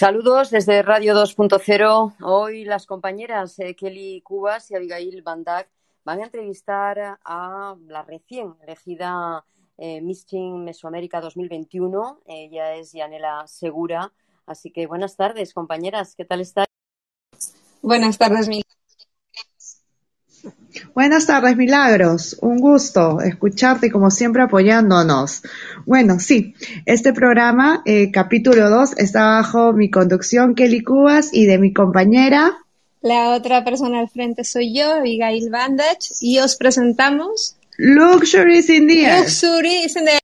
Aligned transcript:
Saludos 0.00 0.48
desde 0.48 0.80
Radio 0.80 1.12
2.0. 1.12 2.14
Hoy 2.22 2.64
las 2.64 2.86
compañeras 2.86 3.58
eh, 3.58 3.76
Kelly 3.76 4.22
Cubas 4.22 4.70
y 4.70 4.74
Abigail 4.74 5.20
Bandak 5.20 5.68
van 6.04 6.20
a 6.20 6.24
entrevistar 6.24 7.18
a 7.22 7.76
la 7.86 8.02
recién 8.04 8.54
elegida 8.62 9.44
eh, 9.76 10.00
Miss 10.00 10.24
Teen 10.24 10.64
Mesoamérica 10.64 11.20
2021. 11.20 12.22
Ella 12.24 12.76
es 12.76 12.92
Yanela 12.92 13.46
Segura. 13.46 14.10
Así 14.46 14.70
que 14.70 14.86
buenas 14.86 15.16
tardes, 15.16 15.52
compañeras. 15.52 16.14
¿Qué 16.16 16.24
tal 16.24 16.40
están? 16.40 16.64
Buenas 17.82 18.16
tardes, 18.16 18.48
Mil. 18.48 18.64
Buenas 20.94 21.26
tardes, 21.26 21.56
Milagros. 21.56 22.36
Un 22.40 22.58
gusto 22.58 23.20
escucharte 23.20 23.88
y 23.88 23.90
como 23.90 24.10
siempre 24.10 24.42
apoyándonos. 24.42 25.42
Bueno, 25.86 26.20
sí, 26.20 26.54
este 26.86 27.12
programa, 27.12 27.82
eh, 27.86 28.10
capítulo 28.10 28.70
2, 28.70 28.98
está 28.98 29.36
bajo 29.36 29.72
mi 29.72 29.90
conducción, 29.90 30.54
Kelly 30.54 30.82
Cubas, 30.82 31.30
y 31.32 31.46
de 31.46 31.58
mi 31.58 31.72
compañera. 31.72 32.58
La 33.00 33.30
otra 33.30 33.64
persona 33.64 34.00
al 34.00 34.08
frente 34.08 34.44
soy 34.44 34.74
yo, 34.74 34.92
Abigail 34.94 35.50
Bandage, 35.50 36.14
y 36.20 36.38
os 36.38 36.56
presentamos... 36.56 37.56
Luxuries 37.78 38.68
in 38.68 38.86
the 38.88 39.06
Air. 39.06 39.20
Luxuries 39.20 39.96
in 39.96 40.04
the 40.04 40.12
Air. 40.12 40.20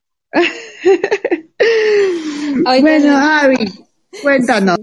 bueno, 2.82 3.16
Abby, 3.16 3.72
cuéntanos. 4.22 4.78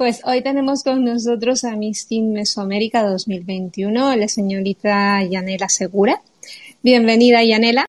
Pues 0.00 0.22
hoy 0.24 0.42
tenemos 0.42 0.82
con 0.82 1.04
nosotros 1.04 1.62
a 1.64 1.76
Miss 1.76 2.08
Teen 2.08 2.32
Mesoamérica 2.32 3.02
2021, 3.02 4.16
la 4.16 4.28
señorita 4.28 5.22
Yanela 5.24 5.68
Segura. 5.68 6.22
Bienvenida, 6.82 7.44
Yanela. 7.44 7.84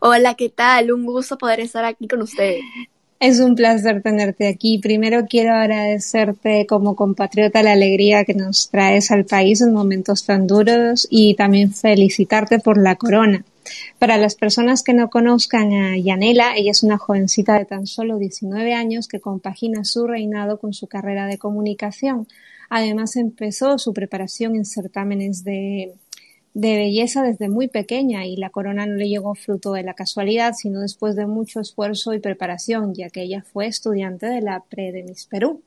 Hola, 0.00 0.36
¿qué 0.36 0.48
tal? 0.48 0.90
Un 0.90 1.04
gusto 1.04 1.36
poder 1.36 1.60
estar 1.60 1.84
aquí 1.84 2.08
con 2.08 2.22
ustedes. 2.22 2.62
Es 3.20 3.40
un 3.40 3.56
placer 3.56 4.00
tenerte 4.00 4.46
aquí. 4.46 4.78
Primero 4.78 5.26
quiero 5.26 5.52
agradecerte 5.52 6.66
como 6.66 6.94
compatriota 6.94 7.64
la 7.64 7.72
alegría 7.72 8.24
que 8.24 8.34
nos 8.34 8.70
traes 8.70 9.10
al 9.10 9.24
país 9.24 9.60
en 9.60 9.72
momentos 9.72 10.24
tan 10.24 10.46
duros 10.46 11.08
y 11.10 11.34
también 11.34 11.72
felicitarte 11.72 12.60
por 12.60 12.80
la 12.80 12.94
corona. 12.94 13.44
Para 13.98 14.18
las 14.18 14.36
personas 14.36 14.84
que 14.84 14.94
no 14.94 15.10
conozcan 15.10 15.72
a 15.72 15.98
Yanela, 15.98 16.56
ella 16.56 16.70
es 16.70 16.84
una 16.84 16.96
jovencita 16.96 17.58
de 17.58 17.64
tan 17.64 17.88
solo 17.88 18.18
19 18.18 18.72
años 18.72 19.08
que 19.08 19.18
compagina 19.18 19.84
su 19.84 20.06
reinado 20.06 20.60
con 20.60 20.72
su 20.72 20.86
carrera 20.86 21.26
de 21.26 21.38
comunicación. 21.38 22.28
Además, 22.70 23.16
empezó 23.16 23.78
su 23.78 23.92
preparación 23.92 24.54
en 24.54 24.64
certámenes 24.64 25.42
de, 25.42 25.94
de 26.54 26.76
belleza 26.76 27.22
desde 27.22 27.48
muy 27.48 27.68
pequeña 27.68 28.26
y 28.26 28.36
la 28.36 28.50
corona 28.50 28.86
no 28.86 28.94
le 28.94 29.08
llegó 29.08 29.34
fruto 29.34 29.72
de 29.72 29.82
la 29.82 29.94
casualidad, 29.94 30.54
sino 30.54 30.80
después 30.80 31.14
de 31.16 31.26
mucho 31.26 31.60
esfuerzo 31.60 32.14
y 32.14 32.20
preparación, 32.20 32.94
ya 32.94 33.10
que 33.10 33.22
ella 33.22 33.42
fue 33.42 33.66
estudiante 33.66 34.26
de 34.26 34.40
la 34.40 34.64
Pre 34.68 34.92
de 34.92 35.02
Miss 35.04 35.26
Perú. 35.26 35.62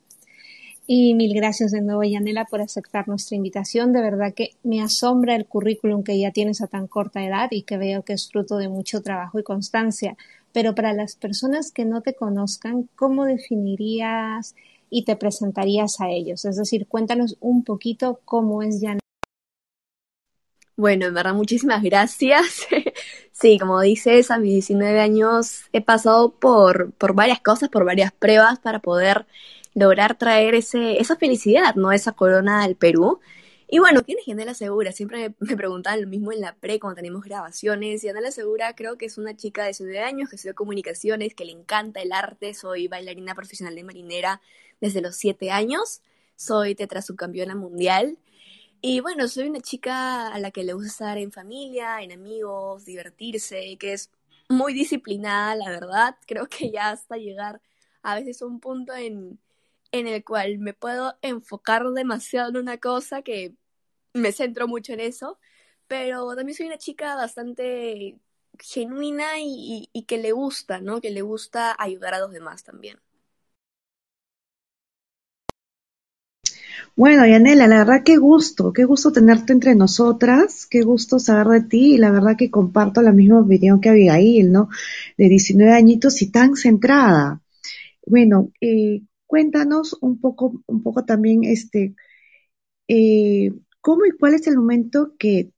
Y 0.88 1.14
mil 1.14 1.34
gracias 1.34 1.72
de 1.72 1.82
nuevo, 1.82 2.04
Yanela, 2.04 2.46
por 2.46 2.60
aceptar 2.60 3.08
nuestra 3.08 3.38
invitación. 3.38 3.94
De 3.94 4.02
verdad 4.02 4.34
que 4.34 4.56
me 4.64 4.82
asombra 4.82 5.36
el 5.36 5.46
currículum 5.46 6.04
que 6.04 6.20
ya 6.20 6.32
tienes 6.32 6.62
a 6.62 6.68
tan 6.68 6.88
corta 6.88 7.23
edad 7.26 7.48
y 7.52 7.62
que 7.62 7.78
veo 7.78 8.04
que 8.04 8.14
es 8.14 8.30
fruto 8.30 8.58
de 8.58 8.68
mucho 8.68 9.02
trabajo 9.02 9.40
y 9.40 9.44
constancia. 9.44 10.18
Pero 10.52 10.76
para 10.76 10.92
las 10.92 11.16
personas 11.16 11.72
que 11.72 11.86
no 11.86 12.02
te 12.02 12.14
conozcan, 12.14 12.90
¿cómo 12.95 13.26
definirías 13.26 14.56
y 14.90 15.06
te 15.06 15.16
presentarías 15.16 16.02
a 16.02 16.10
ellos? 16.10 16.44
Es 16.44 16.58
decir, 16.58 16.88
cuéntanos 16.88 17.38
un 17.40 17.64
poquito 17.64 18.20
cómo 18.26 18.62
es 18.62 18.82
Yanela. 18.82 19.01
Bueno, 20.82 21.06
en 21.06 21.14
verdad, 21.14 21.36
muchísimas 21.36 21.84
gracias. 21.84 22.66
sí, 23.32 23.60
como 23.60 23.80
dices, 23.82 24.32
a 24.32 24.40
mis 24.40 24.54
19 24.54 25.00
años 25.00 25.66
he 25.73 25.82
pasado 25.82 26.32
por, 26.32 26.92
por 26.94 27.14
varias 27.14 27.40
cosas, 27.40 27.70
por 27.70 27.86
varias 27.86 28.12
pruebas 28.12 28.58
para 28.58 28.80
poder 28.80 29.28
lograr 29.76 30.18
traer 30.18 30.56
ese, 30.56 31.00
esa 31.00 31.18
felicidad, 31.18 31.76
¿no? 31.76 31.92
Esa 31.92 32.14
corona 32.14 32.64
al 32.64 32.76
Perú. 32.78 33.20
Y 33.68 33.78
bueno, 33.78 34.02
¿quién 34.04 34.18
es 34.18 34.26
Yanela 34.26 34.56
Segura? 34.56 34.92
Siempre 34.92 35.36
me 35.40 35.56
preguntaban 35.56 36.02
lo 36.02 36.08
mismo 36.08 36.32
en 36.32 36.42
la 36.42 36.56
pre 36.56 36.80
cuando 36.80 36.95
tenemos 36.95 37.23
grabaciones. 37.26 38.02
Yanela 38.02 38.32
Segura 38.32 38.73
creo 38.73 38.98
que 38.98 39.05
es 39.05 39.20
una 39.20 39.38
chica 39.38 39.61
de 39.61 39.67
19 39.67 40.00
años 40.00 40.32
que 40.32 40.38
estudió 40.38 40.55
comunicaciones, 40.55 41.36
que 41.36 41.45
le 41.45 41.52
encanta 41.52 42.02
el 42.02 42.11
arte. 42.11 42.55
Soy 42.55 42.88
bailarina 42.88 43.36
profesional 43.36 43.76
de 43.76 43.84
marinera 43.84 44.42
desde 44.80 45.02
los 45.02 45.16
7 45.16 45.52
años. 45.52 46.02
Soy 46.36 46.73
tetrasubcampeona 46.73 47.54
mundial. 47.54 48.17
Y 48.81 48.99
bueno, 48.99 49.27
soy 49.27 49.47
una 49.47 49.59
chica 49.61 50.27
a 50.33 50.39
la 50.39 50.52
que 50.52 50.64
le 50.64 50.73
gusta 50.73 50.87
estar 50.89 51.17
en 51.17 51.31
familia, 51.31 52.02
en 52.02 52.11
amigos, 52.11 52.86
divertirse, 52.86 53.77
que 53.77 53.93
es 53.93 54.09
muy 54.49 54.73
disciplinada, 54.73 55.55
la 55.55 55.69
verdad. 55.69 56.17
Creo 56.27 56.47
que 56.47 56.71
ya 56.71 56.89
hasta 56.89 57.17
llegar 57.17 57.61
a 58.02 58.15
veces 58.15 58.42
a 58.42 58.47
un 58.47 58.59
punto 58.59 58.93
en, 58.93 59.39
en 59.92 60.08
el 60.08 60.23
cual 60.23 60.58
me 60.59 60.73
puedo 60.73 61.17
enfocar 61.21 61.87
demasiado 61.92 62.49
en 62.49 62.58
una 62.58 62.77
cosa 62.80 63.21
que 63.21 63.55
me 64.14 64.31
centro 64.31 64.67
mucho 64.67 64.93
en 64.93 65.02
eso, 65.02 65.39
pero 65.87 66.36
también 66.36 66.55
soy 66.55 66.67
una 66.67 66.77
chica 66.77 67.15
bastante 67.15 68.17
genuina 68.59 69.39
y, 69.39 69.89
que 70.08 70.17
le 70.17 70.31
gusta, 70.31 70.81
¿no? 70.81 71.02
Que 71.02 71.11
le 71.11 71.21
gusta 71.21 71.75
ayudar 71.77 72.13
a 72.13 72.19
los 72.19 72.31
demás 72.31 72.63
también. 72.63 72.99
Bueno, 77.02 77.26
Yanela, 77.26 77.66
la 77.67 77.80
verdad 77.80 78.04
qué 78.06 78.17
gusto, 78.17 78.73
qué 78.73 78.84
gusto 78.86 79.12
tenerte 79.12 79.54
entre 79.54 79.73
nosotras, 79.73 80.67
qué 80.67 80.84
gusto 80.84 81.17
saber 81.17 81.48
de 81.64 81.67
ti 81.67 81.95
y 81.95 81.98
la 81.98 82.12
verdad 82.12 82.38
que 82.38 82.52
comparto 82.52 83.02
la 83.02 83.12
misma 83.12 83.39
opinión 83.42 83.82
que 83.82 83.89
Abigail, 83.89 84.52
¿no? 84.52 84.70
De 85.17 85.28
19 85.28 85.73
añitos 85.73 86.22
y 86.22 86.30
tan 86.30 86.56
centrada. 86.56 87.42
Bueno, 88.06 88.52
eh, 88.61 89.02
Cuéntanos 89.26 89.98
un 90.02 90.20
poco, 90.22 90.61
un 90.67 90.84
poco 90.84 91.04
también, 91.06 91.44
este, 91.44 91.95
eh, 92.88 93.52
cómo 93.82 94.06
y 94.06 94.11
cuál 94.11 94.36
es 94.36 94.48
el 94.48 94.58
momento 94.58 95.16
que, 95.20 95.52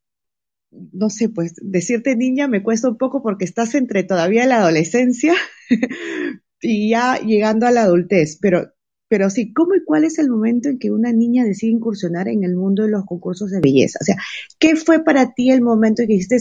no 0.72 1.10
sé, 1.10 1.30
pues 1.30 1.56
decirte 1.62 2.16
niña 2.16 2.48
me 2.48 2.64
cuesta 2.64 2.90
un 2.90 2.98
poco 2.98 3.24
porque 3.24 3.46
estás 3.46 3.76
entre 3.76 4.04
todavía 4.04 4.46
la 4.48 4.58
adolescencia 4.58 5.36
y 6.62 6.90
ya 6.92 7.20
llegando 7.20 7.68
a 7.68 7.72
la 7.72 7.84
adultez, 7.84 8.38
pero, 8.42 8.73
pero 9.14 9.30
sí, 9.30 9.54
¿cómo 9.54 9.76
y 9.76 9.84
cuál 9.86 10.06
es 10.06 10.18
el 10.18 10.28
momento 10.28 10.70
en 10.70 10.80
que 10.80 10.90
una 10.90 11.12
niña 11.12 11.44
decide 11.44 11.72
incursionar 11.72 12.28
en 12.30 12.44
el 12.44 12.56
mundo 12.56 12.82
de 12.82 12.90
los 12.90 13.06
concursos 13.06 13.52
de 13.52 13.60
belleza? 13.60 14.00
O 14.02 14.04
sea, 14.04 14.16
¿qué 14.58 14.76
fue 14.76 15.04
para 15.04 15.36
ti 15.36 15.52
el 15.52 15.62
momento 15.62 16.02
en 16.02 16.08
que 16.08 16.14
dijiste, 16.14 16.40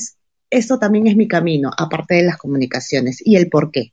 esto 0.49 0.79
también 0.79 1.07
es 1.07 1.15
mi 1.15 1.29
camino, 1.29 1.71
aparte 1.77 2.15
de 2.15 2.23
las 2.23 2.39
comunicaciones, 2.39 3.21
y 3.23 3.37
el 3.37 3.51
por 3.51 3.71
qué? 3.73 3.93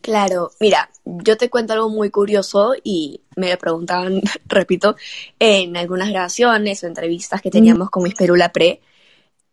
Claro, 0.00 0.52
mira, 0.58 0.88
yo 1.04 1.36
te 1.36 1.50
cuento 1.50 1.74
algo 1.74 1.90
muy 1.90 2.08
curioso 2.08 2.72
y 2.82 3.20
me 3.36 3.50
lo 3.50 3.58
preguntaban, 3.58 4.22
repito, 4.46 4.96
en 5.38 5.76
algunas 5.76 6.08
grabaciones 6.08 6.82
o 6.82 6.86
entrevistas 6.86 7.42
que 7.42 7.50
teníamos 7.50 7.90
con 7.90 8.04
Miss 8.04 8.14
Perú 8.14 8.36
La 8.36 8.52
Pre. 8.52 8.80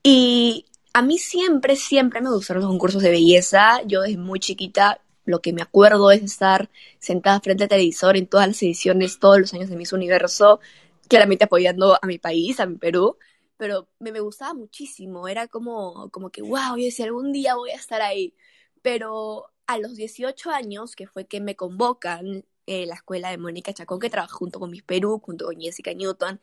Y 0.01 0.63
a 0.93 1.01
mí 1.01 1.17
siempre, 1.17 1.75
siempre 1.75 2.21
me 2.21 2.29
gustaron 2.29 2.63
los 2.63 2.71
concursos 2.71 3.03
de 3.03 3.09
belleza. 3.09 3.81
Yo 3.85 4.03
desde 4.03 4.17
muy 4.17 4.39
chiquita 4.39 5.01
lo 5.25 5.41
que 5.41 5.53
me 5.53 5.61
acuerdo 5.61 6.11
es 6.11 6.23
estar 6.23 6.69
sentada 6.99 7.39
frente 7.41 7.63
al 7.63 7.69
televisor 7.69 8.17
en 8.17 8.27
todas 8.27 8.47
las 8.47 8.61
ediciones, 8.63 9.19
todos 9.19 9.39
los 9.39 9.53
años 9.53 9.69
de 9.69 9.75
Miss 9.75 9.93
Universo, 9.93 10.59
claramente 11.07 11.45
apoyando 11.45 11.97
a 12.01 12.07
mi 12.07 12.17
país, 12.19 12.59
a 12.59 12.65
mi 12.65 12.77
Perú, 12.77 13.17
pero 13.57 13.87
me, 13.99 14.11
me 14.11 14.19
gustaba 14.19 14.53
muchísimo, 14.53 15.27
era 15.27 15.47
como, 15.47 16.09
como 16.11 16.29
que, 16.29 16.41
wow, 16.41 16.77
yo 16.77 16.85
decía, 16.85 17.05
algún 17.05 17.31
día 17.31 17.55
voy 17.55 17.71
a 17.71 17.75
estar 17.75 18.01
ahí, 18.01 18.35
pero 18.81 19.45
a 19.67 19.77
los 19.77 19.95
18 19.95 20.51
años, 20.51 20.95
que 20.95 21.07
fue 21.07 21.25
que 21.25 21.41
me 21.41 21.55
convocan 21.55 22.45
eh, 22.67 22.85
la 22.85 22.95
escuela 22.95 23.29
de 23.31 23.37
Mónica 23.37 23.73
Chacón, 23.73 23.99
que 23.99 24.09
trabaja 24.09 24.33
junto 24.33 24.59
con 24.59 24.71
Miss 24.71 24.83
Perú, 24.83 25.19
junto 25.23 25.45
con 25.45 25.59
Jessica 25.59 25.93
Newton, 25.93 26.41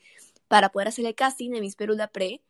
para 0.49 0.71
poder 0.71 0.89
hacer 0.89 1.07
el 1.07 1.15
casting 1.15 1.51
de 1.51 1.61
Miss 1.61 1.77
Perú 1.77 1.95
La 1.95 2.09
Pre, 2.09 2.43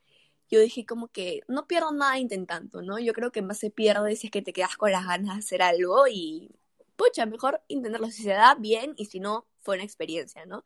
yo 0.50 0.60
dije 0.60 0.86
como 0.86 1.08
que 1.08 1.42
no 1.48 1.66
pierdo 1.66 1.92
nada 1.92 2.18
intentando, 2.18 2.82
¿no? 2.82 2.98
Yo 2.98 3.12
creo 3.14 3.32
que 3.32 3.42
más 3.42 3.58
se 3.58 3.70
pierde 3.70 4.16
si 4.16 4.28
es 4.28 4.30
que 4.30 4.42
te 4.42 4.52
quedas 4.52 4.76
con 4.76 4.92
las 4.92 5.06
ganas 5.06 5.34
de 5.36 5.40
hacer 5.40 5.62
algo 5.62 6.06
y, 6.08 6.50
pucha, 6.96 7.26
mejor 7.26 7.62
intentarlo 7.68 8.08
si 8.10 8.22
se 8.22 8.30
da 8.30 8.54
bien 8.54 8.94
y 8.96 9.06
si 9.06 9.20
no, 9.20 9.46
fue 9.60 9.76
una 9.76 9.84
experiencia, 9.84 10.46
¿no? 10.46 10.64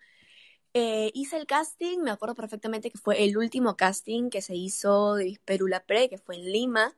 Eh, 0.74 1.10
hice 1.14 1.38
el 1.38 1.46
casting, 1.46 2.00
me 2.00 2.10
acuerdo 2.10 2.34
perfectamente 2.34 2.90
que 2.90 2.98
fue 2.98 3.24
el 3.24 3.38
último 3.38 3.76
casting 3.76 4.28
que 4.30 4.42
se 4.42 4.54
hizo 4.54 5.14
de 5.14 5.24
Miss 5.24 5.38
Perú 5.40 5.68
La 5.68 5.84
Pre, 5.84 6.08
que 6.10 6.18
fue 6.18 6.36
en 6.36 6.52
Lima, 6.52 6.94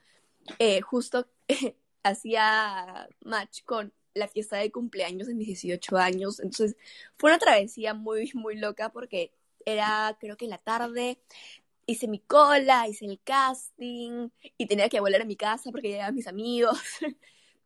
eh, 0.58 0.80
justo 0.80 1.28
hacía 2.02 3.08
match 3.20 3.62
con 3.64 3.92
la 4.14 4.28
fiesta 4.28 4.56
de 4.56 4.72
cumpleaños 4.72 5.28
de 5.28 5.34
mis 5.34 5.46
18 5.46 5.96
años. 5.96 6.40
Entonces 6.40 6.76
fue 7.16 7.30
una 7.30 7.38
travesía 7.38 7.94
muy, 7.94 8.30
muy 8.34 8.56
loca 8.56 8.90
porque 8.90 9.32
era, 9.64 10.16
creo 10.20 10.36
que 10.36 10.46
en 10.46 10.50
la 10.50 10.58
tarde, 10.58 11.20
hice 11.88 12.06
mi 12.06 12.20
cola, 12.20 12.86
hice 12.86 13.06
el 13.06 13.20
casting 13.24 14.28
y 14.58 14.66
tenía 14.66 14.88
que 14.90 15.00
volver 15.00 15.22
a 15.22 15.24
mi 15.24 15.36
casa 15.36 15.70
porque 15.72 15.88
llegaban 15.88 16.14
mis 16.14 16.28
amigos. 16.28 16.78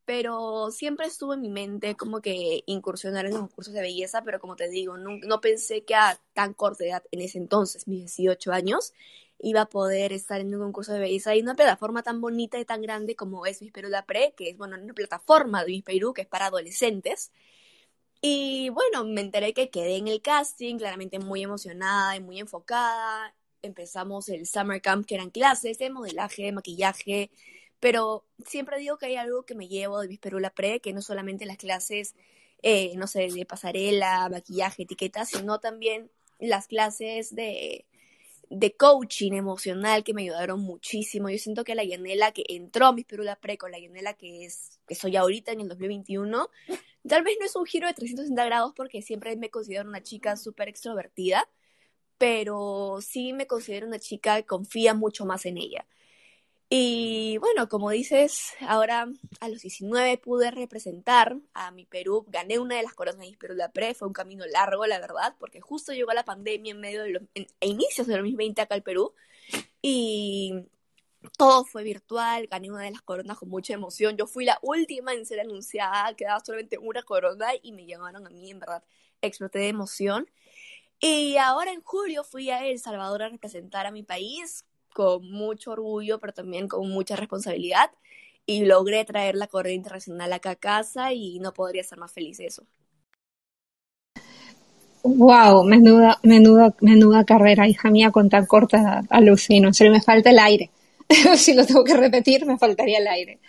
Pero 0.05 0.71
siempre 0.71 1.07
estuvo 1.07 1.35
en 1.35 1.43
mi 1.43 1.49
mente 1.51 1.97
como 1.97 2.21
que 2.21 2.63
incursionar 2.67 3.27
en 3.27 3.33
los 3.33 3.41
concursos 3.43 3.75
de 3.75 3.83
belleza, 3.83 4.23
pero 4.25 4.41
como 4.41 4.57
te 4.57 4.69
digo, 4.69 4.99
no, 4.99 5.17
no 5.25 5.41
pensé 5.41 5.85
que 5.85 5.95
a 5.95 6.21
tan 6.35 6.55
corta 6.55 6.85
edad, 6.85 7.05
en 7.13 7.21
ese 7.21 7.39
entonces, 7.39 7.87
mis 7.87 8.17
18 8.17 8.53
años, 8.53 8.95
iba 9.39 9.63
a 9.63 9.69
poder 9.69 10.13
estar 10.13 10.41
en 10.41 10.53
un 10.55 10.61
concurso 10.61 10.93
de 10.93 10.99
belleza 10.99 11.37
y 11.37 11.41
una 11.43 11.55
plataforma 11.55 12.03
tan 12.03 12.21
bonita 12.21 12.59
y 12.59 12.65
tan 12.65 12.83
grande 12.83 13.15
como 13.15 13.47
es 13.47 13.63
Miss 13.63 13.73
Perú 13.73 13.89
La 13.91 14.05
Pre, 14.05 14.35
que 14.37 14.51
es, 14.51 14.57
bueno, 14.59 14.77
una 14.77 14.93
plataforma 14.93 15.65
de 15.65 15.71
Miss 15.71 15.85
Perú 15.85 16.13
que 16.15 16.23
es 16.23 16.29
para 16.29 16.47
adolescentes. 16.47 17.31
Y 18.21 18.71
bueno, 18.71 19.05
me 19.05 19.21
enteré 19.21 19.55
que 19.55 19.71
quedé 19.71 19.97
en 19.97 20.09
el 20.09 20.23
casting, 20.23 20.79
claramente 20.79 21.19
muy 21.21 21.43
emocionada 21.43 22.17
y 22.17 22.21
muy 22.21 22.41
enfocada. 22.41 23.35
Empezamos 23.63 24.29
el 24.29 24.47
summer 24.47 24.83
camp, 24.83 25.07
que 25.07 25.15
eran 25.15 25.31
clases 25.31 25.79
de 25.79 25.91
modelaje, 25.91 26.43
de 26.45 26.53
maquillaje, 26.53 27.31
pero 27.81 28.25
siempre 28.47 28.79
digo 28.79 28.99
que 28.99 29.07
hay 29.07 29.17
algo 29.17 29.45
que 29.45 29.55
me 29.55 29.69
llevo 29.69 30.01
de 30.01 30.09
Visperula 30.09 30.51
Pre, 30.51 30.81
que 30.81 30.93
no 30.93 31.03
solamente 31.03 31.47
las 31.47 31.57
clases, 31.57 32.15
eh, 32.63 32.93
no 32.97 33.07
sé, 33.07 33.29
de 33.29 33.45
pasarela, 33.47 34.29
maquillaje, 34.29 34.85
etiqueta, 34.85 35.25
sino 35.25 35.61
también 35.61 36.11
las 36.39 36.67
clases 36.67 37.35
de, 37.35 37.87
de 38.53 38.77
coaching 38.77 39.33
emocional 39.33 40.05
que 40.05 40.13
me 40.15 40.23
ayudaron 40.23 40.61
muchísimo. 40.61 41.31
Yo 41.31 41.39
siento 41.39 41.65
que 41.65 41.75
la 41.75 41.85
Yanela 41.85 42.33
que 42.33 42.45
entró 42.49 42.87
a 42.87 42.93
Visperula 42.93 43.37
Pre 43.37 43.57
con 43.57 43.73
la 43.73 43.79
Yanela 43.79 44.15
que 44.15 44.45
es 44.45 44.79
que 44.87 44.95
soy 44.95 45.17
ahorita 45.17 45.53
en 45.53 45.63
el 45.63 45.69
2021, 45.69 46.51
tal 47.09 47.23
vez 47.23 47.37
no 47.41 47.47
es 47.47 47.57
un 47.57 47.65
giro 47.65 47.87
de 47.87 47.95
360 47.95 48.45
grados 48.45 48.73
porque 48.77 49.01
siempre 49.01 49.35
me 49.37 49.51
considero 49.51 49.89
una 49.89 50.03
chica 50.03 50.37
súper 50.37 50.69
extrovertida, 50.69 51.49
pero 52.23 53.01
sí 53.01 53.33
me 53.33 53.49
considero 53.49 53.89
una 53.89 53.99
chica 53.99 54.37
que 54.37 54.47
confía 54.47 54.95
mucho 54.95 55.27
más 55.27 55.45
en 55.45 55.59
ella. 55.59 55.89
Y 56.69 57.37
bueno, 57.39 57.69
como 57.69 57.91
dices, 57.91 58.53
ahora 58.61 59.09
a 59.41 59.49
los 59.49 59.63
19 59.63 60.19
pude 60.19 60.53
representar 60.53 61.37
a 61.53 61.73
mi 61.73 61.85
Perú, 61.85 62.25
gané 62.29 62.61
una 62.61 62.77
de 62.77 62.85
las 62.85 62.95
coronas 62.95 63.29
de 63.29 63.37
Perú 63.37 63.55
la 63.57 63.73
Pre, 63.73 63.95
fue 63.95 64.07
un 64.07 64.15
camino 64.15 64.45
largo, 64.47 64.87
la 64.87 65.01
verdad, 65.01 65.35
porque 65.41 65.61
justo 65.61 65.93
llegó 65.93 66.13
la 66.13 66.25
pandemia 66.25 66.71
en 66.71 66.81
medio 66.81 67.03
de 67.03 67.11
los, 67.11 67.23
a 67.61 67.67
inicios 67.67 68.07
de 68.07 68.15
2020 68.15 68.63
acá 68.63 68.77
al 68.77 68.85
Perú, 68.85 69.15
y 69.83 70.55
todo 71.37 71.65
fue 71.65 71.83
virtual, 71.83 72.47
gané 72.47 72.71
una 72.71 72.85
de 72.85 72.93
las 72.93 73.03
coronas 73.03 73.37
con 73.37 73.49
mucha 73.49 73.75
emoción, 73.75 74.17
yo 74.17 74.29
fui 74.29 74.45
la 74.45 74.61
última 74.63 75.13
en 75.13 75.27
ser 75.27 75.41
anunciada, 75.41 76.15
quedaba 76.15 76.39
solamente 76.39 76.79
una 76.79 77.03
corona 77.03 77.49
y 77.65 77.73
me 77.73 77.85
llamaron 77.85 78.25
a 78.29 78.31
mí, 78.31 78.49
en 78.53 78.61
verdad, 78.61 78.85
exploté 79.23 79.59
de 79.59 79.69
emoción. 79.71 80.29
Y 81.05 81.37
ahora 81.37 81.73
en 81.73 81.83
julio 81.83 82.23
fui 82.23 82.51
a 82.51 82.65
El 82.65 82.79
Salvador 82.79 83.25
a 83.25 83.29
representar 83.29 83.87
a 83.87 83.91
mi 83.91 84.05
país 84.05 84.65
con 84.95 85.29
mucho 85.29 85.73
orgullo, 85.73 86.21
pero 86.21 86.33
también 86.33 86.69
con 86.69 86.89
mucha 86.89 87.17
responsabilidad. 87.17 87.91
Y 88.47 88.65
logré 88.67 89.05
traer 89.05 89.35
la 89.35 89.49
corrida 89.49 89.75
internacional 89.75 90.33
acá 90.33 90.51
a 90.51 90.57
casa 90.57 91.13
y 91.13 91.41
no 91.41 91.53
podría 91.53 91.83
ser 91.83 91.99
más 91.99 92.13
feliz 92.13 92.39
de 92.39 92.47
eso. 92.47 92.63
Wow, 95.03 95.65
menuda, 95.65 96.21
menuda, 96.23 96.73
menuda 96.81 97.25
carrera, 97.25 97.67
hija 97.67 97.91
mía, 97.91 98.13
con 98.13 98.31
tan 98.31 98.47
corta 98.47 99.03
alucino. 99.11 99.67
En 99.67 99.75
serio, 99.75 99.93
me 99.93 100.01
falta 100.01 100.31
el 100.31 100.39
aire. 100.39 100.71
si 101.37 101.53
lo 101.55 101.67
tengo 101.67 101.83
que 101.83 101.97
repetir, 101.97 102.47
me 102.47 102.59
faltaría 102.59 102.99
el 102.99 103.09
aire. 103.09 103.41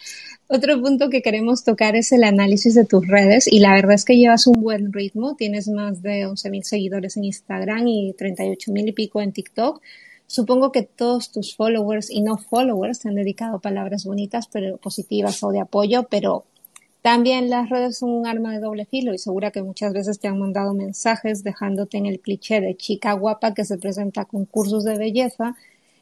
Otro 0.56 0.80
punto 0.80 1.10
que 1.10 1.24
queremos 1.24 1.64
tocar 1.64 1.96
es 1.96 2.12
el 2.12 2.24
análisis 2.24 2.76
de 2.76 2.86
tus 2.86 3.08
redes 3.08 3.52
y 3.52 3.60
la 3.60 3.74
verdad 3.74 3.96
es 3.96 4.06
que 4.06 4.18
llevas 4.18 4.46
un 4.46 4.62
buen 4.62 4.94
ritmo, 4.94 5.36
tienes 5.36 5.68
más 5.68 6.04
de 6.04 6.28
11.000 6.28 6.62
seguidores 6.62 7.18
en 7.18 7.24
Instagram 7.24 7.88
y 7.88 8.14
38.000 8.14 8.90
y 8.90 8.92
pico 8.92 9.20
en 9.20 9.32
TikTok. 9.32 9.82
Supongo 10.28 10.72
que 10.72 10.84
todos 10.84 11.32
tus 11.32 11.56
followers 11.56 12.12
y 12.12 12.22
no 12.22 12.38
followers 12.38 13.00
te 13.00 13.10
han 13.10 13.16
dedicado 13.16 13.62
palabras 13.62 14.06
bonitas, 14.06 14.48
pero 14.48 14.78
positivas 14.78 15.42
o 15.42 15.50
de 15.50 15.60
apoyo, 15.60 16.04
pero 16.04 16.46
también 17.02 17.50
las 17.50 17.72
redes 17.72 17.98
son 17.98 18.12
un 18.12 18.28
arma 18.28 18.54
de 18.54 18.60
doble 18.60 18.86
filo 18.86 19.12
y 19.12 19.18
segura 19.18 19.50
que 19.50 19.64
muchas 19.64 19.92
veces 19.92 20.20
te 20.20 20.28
han 20.28 20.38
mandado 20.38 20.76
mensajes 20.76 21.44
dejándote 21.44 21.98
en 21.98 22.06
el 22.06 22.20
cliché 22.20 22.62
de 22.62 22.78
chica 22.78 23.14
guapa 23.14 23.56
que 23.56 23.66
se 23.66 23.80
presenta 23.80 24.22
a 24.22 24.26
concursos 24.26 24.84
de 24.84 25.00
belleza 25.00 25.56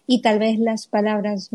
y 0.07 0.21
tal 0.21 0.39
vez 0.39 0.59
las 0.59 0.87
palabras 0.87 1.51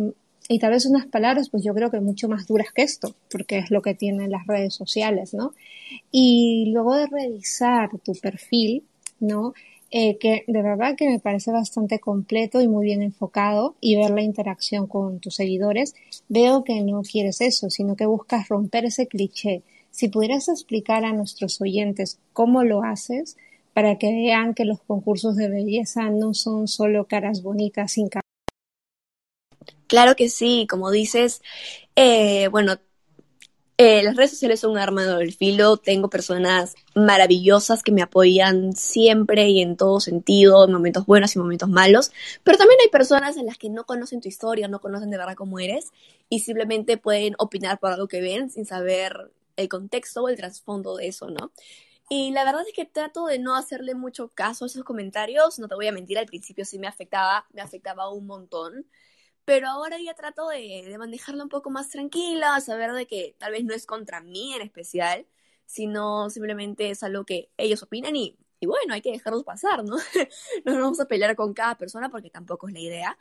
y 0.48 0.58
tal 0.58 0.72
vez 0.72 0.86
unas 0.86 1.06
palabras 1.06 1.50
pues 1.50 1.64
yo 1.64 1.74
creo 1.74 1.90
que 1.90 2.00
mucho 2.00 2.28
más 2.28 2.46
duras 2.46 2.68
que 2.74 2.82
esto 2.82 3.14
porque 3.30 3.58
es 3.58 3.70
lo 3.70 3.82
que 3.82 3.94
tienen 3.94 4.30
las 4.30 4.46
redes 4.46 4.74
sociales 4.74 5.34
no 5.34 5.52
y 6.10 6.70
luego 6.72 6.96
de 6.96 7.06
revisar 7.06 7.90
tu 8.04 8.14
perfil 8.14 8.84
no 9.20 9.54
eh, 9.90 10.18
que 10.18 10.44
de 10.48 10.62
verdad 10.62 10.96
que 10.96 11.08
me 11.08 11.20
parece 11.20 11.52
bastante 11.52 12.00
completo 12.00 12.60
y 12.60 12.68
muy 12.68 12.86
bien 12.86 13.02
enfocado 13.02 13.76
y 13.80 13.96
ver 13.96 14.10
la 14.10 14.22
interacción 14.22 14.88
con 14.88 15.20
tus 15.20 15.36
seguidores, 15.36 15.94
veo 16.28 16.64
que 16.64 16.82
no 16.82 17.02
quieres 17.02 17.40
eso, 17.40 17.70
sino 17.70 17.94
que 17.94 18.04
buscas 18.06 18.48
romper 18.48 18.84
ese 18.84 19.06
cliché. 19.06 19.62
Si 19.92 20.08
pudieras 20.08 20.48
explicar 20.48 21.04
a 21.04 21.12
nuestros 21.12 21.60
oyentes 21.60 22.18
cómo 22.32 22.64
lo 22.64 22.82
haces 22.82 23.36
para 23.74 23.96
que 23.96 24.10
vean 24.10 24.54
que 24.54 24.64
los 24.64 24.80
concursos 24.80 25.36
de 25.36 25.48
belleza 25.48 26.10
no 26.10 26.34
son 26.34 26.66
solo 26.66 27.06
caras 27.06 27.42
bonitas 27.42 27.92
sin 27.92 28.08
Claro 29.86 30.16
que 30.16 30.28
sí, 30.28 30.66
como 30.68 30.90
dices, 30.90 31.42
eh, 31.94 32.48
bueno, 32.48 32.78
eh, 33.78 34.02
las 34.02 34.16
redes 34.16 34.30
sociales 34.30 34.60
son 34.60 34.72
un 34.72 34.78
arma 34.78 35.04
de 35.04 35.30
filo. 35.32 35.76
Tengo 35.76 36.08
personas 36.08 36.74
maravillosas 36.94 37.82
que 37.82 37.92
me 37.92 38.00
apoyan 38.00 38.74
siempre 38.74 39.48
y 39.48 39.60
en 39.60 39.76
todo 39.76 40.00
sentido, 40.00 40.64
en 40.64 40.72
momentos 40.72 41.04
buenos 41.04 41.36
y 41.36 41.38
momentos 41.38 41.68
malos. 41.68 42.10
Pero 42.42 42.56
también 42.56 42.80
hay 42.82 42.88
personas 42.88 43.36
en 43.36 43.46
las 43.46 43.58
que 43.58 43.68
no 43.68 43.84
conocen 43.84 44.22
tu 44.22 44.28
historia, 44.28 44.66
no 44.68 44.80
conocen 44.80 45.10
de 45.10 45.18
verdad 45.18 45.34
cómo 45.36 45.58
eres 45.58 45.92
y 46.30 46.40
simplemente 46.40 46.96
pueden 46.96 47.34
opinar 47.38 47.78
por 47.78 47.92
algo 47.92 48.08
que 48.08 48.22
ven 48.22 48.50
sin 48.50 48.64
saber 48.64 49.30
el 49.56 49.68
contexto 49.68 50.22
o 50.22 50.28
el 50.28 50.36
trasfondo 50.36 50.96
de 50.96 51.08
eso, 51.08 51.30
¿no? 51.30 51.52
Y 52.08 52.30
la 52.30 52.44
verdad 52.44 52.62
es 52.66 52.72
que 52.72 52.84
trato 52.84 53.26
de 53.26 53.38
no 53.38 53.56
hacerle 53.56 53.94
mucho 53.94 54.28
caso 54.28 54.64
a 54.64 54.68
esos 54.68 54.84
comentarios. 54.84 55.58
No 55.58 55.68
te 55.68 55.74
voy 55.74 55.88
a 55.88 55.92
mentir, 55.92 56.18
al 56.18 56.26
principio 56.26 56.64
sí 56.64 56.78
me 56.78 56.86
afectaba, 56.86 57.46
me 57.52 57.60
afectaba 57.60 58.10
un 58.10 58.26
montón 58.26 58.86
pero 59.46 59.68
ahora 59.68 59.98
ya 60.00 60.14
trato 60.14 60.48
de, 60.48 60.84
de 60.86 60.98
manejarla 60.98 61.44
un 61.44 61.48
poco 61.48 61.70
más 61.70 61.88
tranquila, 61.88 62.60
saber 62.60 62.92
de 62.92 63.06
que 63.06 63.36
tal 63.38 63.52
vez 63.52 63.64
no 63.64 63.74
es 63.74 63.86
contra 63.86 64.20
mí 64.20 64.54
en 64.54 64.62
especial, 64.62 65.26
sino 65.66 66.30
simplemente 66.30 66.90
es 66.90 67.02
algo 67.04 67.24
que 67.24 67.50
ellos 67.56 67.82
opinan 67.82 68.16
y, 68.16 68.36
bueno, 68.62 68.94
hay 68.94 69.02
que 69.02 69.12
dejarlos 69.12 69.44
pasar, 69.44 69.84
¿no? 69.84 69.96
no 70.64 70.72
nos 70.72 70.82
vamos 70.82 71.00
a 71.00 71.06
pelear 71.06 71.36
con 71.36 71.54
cada 71.54 71.76
persona 71.78 72.10
porque 72.10 72.30
tampoco 72.30 72.68
es 72.68 72.74
la 72.74 72.80
idea. 72.80 73.18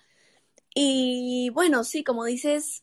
Y 0.75 1.51
bueno, 1.53 1.83
sí, 1.83 2.03
como 2.03 2.25
dices, 2.25 2.81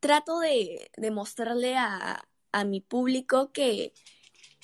trato 0.00 0.40
de, 0.40 0.90
de 0.96 1.10
mostrarle 1.10 1.76
a, 1.76 2.28
a 2.52 2.64
mi 2.64 2.80
público 2.80 3.52
que, 3.52 3.92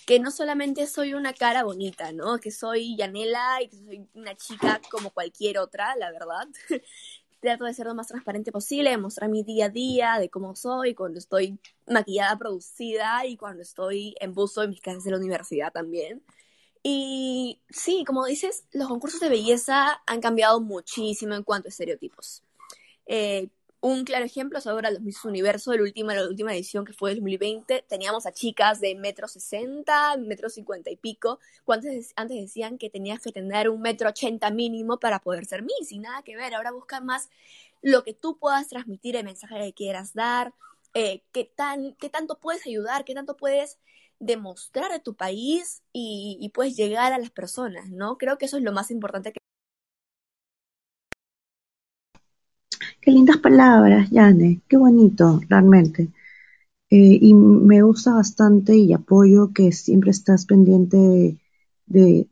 que 0.07 0.21
no 0.21 0.31
solamente 0.31 0.87
soy 0.87 1.15
una 1.15 1.33
cara 1.35 1.65
bonita, 1.65 2.13
¿no? 2.13 2.39
Que 2.39 2.51
soy 2.51 2.97
Yanela 2.97 3.63
y 3.63 3.69
que 3.69 3.77
soy 3.77 4.09
una 4.15 4.37
chica 4.37 4.81
como 4.91 5.11
cualquier 5.11 5.59
otra, 5.59 5.97
la 5.97 6.13
verdad. 6.13 6.49
trato 7.45 7.65
de 7.65 7.75
ser 7.75 7.87
lo 7.87 7.95
más 7.95 8.09
transparente 8.09 8.51
posible, 8.51 8.91
de 8.91 8.99
mostrar 8.99 9.31
mi 9.31 9.43
día 9.45 9.67
a 9.67 9.69
día, 9.69 10.19
de 10.19 10.29
cómo 10.31 10.57
soy, 10.57 10.95
cuando 10.95 11.19
estoy 11.19 11.59
maquillada, 11.87 12.37
producida 12.39 13.27
y 13.27 13.37
cuando 13.37 13.63
estoy 13.63 14.15
en 14.21 14.35
buzo 14.35 14.63
en 14.63 14.71
mis 14.71 14.81
clases 14.81 15.05
de 15.05 15.13
la 15.13 15.19
universidad 15.19 15.73
también. 15.73 16.23
Y 16.83 17.61
sí, 17.71 18.05
como 18.07 18.27
dices, 18.27 18.65
los 18.73 18.89
concursos 18.89 19.21
de 19.21 19.29
belleza 19.29 20.03
han 20.07 20.21
cambiado 20.21 20.61
muchísimo 20.61 21.35
en 21.35 21.43
cuanto 21.43 21.69
a 21.69 21.71
estereotipos. 21.71 22.43
Eh, 23.07 23.49
un 23.85 24.05
claro 24.05 24.25
ejemplo 24.25 24.59
es 24.59 24.67
ahora 24.67 24.91
los 24.91 25.03
Miss 25.03 25.23
Universo, 25.27 25.75
la 25.75 25.83
última, 25.83 26.15
la 26.15 26.27
última 26.27 26.55
edición 26.55 26.87
que 26.87 26.95
fue 26.95 27.11
el 27.11 27.17
2020. 27.17 27.85
Teníamos 27.87 28.25
a 28.25 28.33
chicas 28.33 28.81
de 28.81 28.95
metro 28.95 29.29
sesenta, 29.29 30.17
metro 30.17 30.49
cincuenta 30.49 30.91
y 30.91 30.97
pico, 30.97 31.39
antes, 31.69 32.15
antes 32.17 32.41
decían 32.41 32.79
que 32.79 32.89
tenías 32.89 33.21
que 33.21 33.31
tener 33.31 33.69
un 33.69 33.83
metro 33.83 34.09
ochenta 34.09 34.51
mínimo 34.51 34.99
para 34.99 35.19
poder 35.19 35.45
ser 35.45 35.63
Miss, 35.63 35.93
y 35.93 35.99
nada 35.99 36.23
que 36.23 36.35
ver. 36.35 36.55
Ahora 36.55 36.73
buscan 36.73 37.05
más 37.05 37.29
lo 37.83 38.05
que 38.05 38.15
tú 38.15 38.39
puedas 38.39 38.69
transmitir, 38.69 39.17
el 39.17 39.25
mensaje 39.25 39.59
que 39.59 39.75
quieras 39.75 40.15
dar, 40.15 40.55
eh, 40.95 41.23
qué, 41.33 41.45
tan, 41.45 41.93
qué 41.97 42.09
tanto 42.09 42.39
puedes 42.41 42.67
ayudar, 42.67 43.05
qué 43.05 43.13
tanto 43.15 43.37
puedes 43.37 43.79
demostrar 44.19 44.93
de 44.93 45.01
tu 45.01 45.15
país 45.15 45.83
y, 45.93 46.39
y 46.41 46.49
puedes 46.51 46.75
llegar 46.75 47.13
a 47.13 47.19
las 47.19 47.31
personas, 47.31 47.91
¿no? 47.91 48.17
Creo 48.17 48.39
que 48.39 48.47
eso 48.47 48.57
es 48.57 48.63
lo 48.63 48.73
más 48.73 48.91
importante 48.91 49.33
que 49.33 49.41
Qué 53.05 53.11
lindas 53.11 53.37
palabras, 53.37 54.09
Yane, 54.11 54.63
qué 54.67 54.79
bonito, 54.79 55.39
realmente. 55.51 56.05
Eh, 56.91 57.19
y 57.21 57.35
me 57.35 57.83
gusta 57.83 58.15
bastante 58.15 58.77
y 58.77 58.95
apoyo 58.95 59.53
que 59.53 59.73
siempre 59.73 60.11
estás 60.11 60.47
pendiente 60.47 61.39
de, 61.87 62.29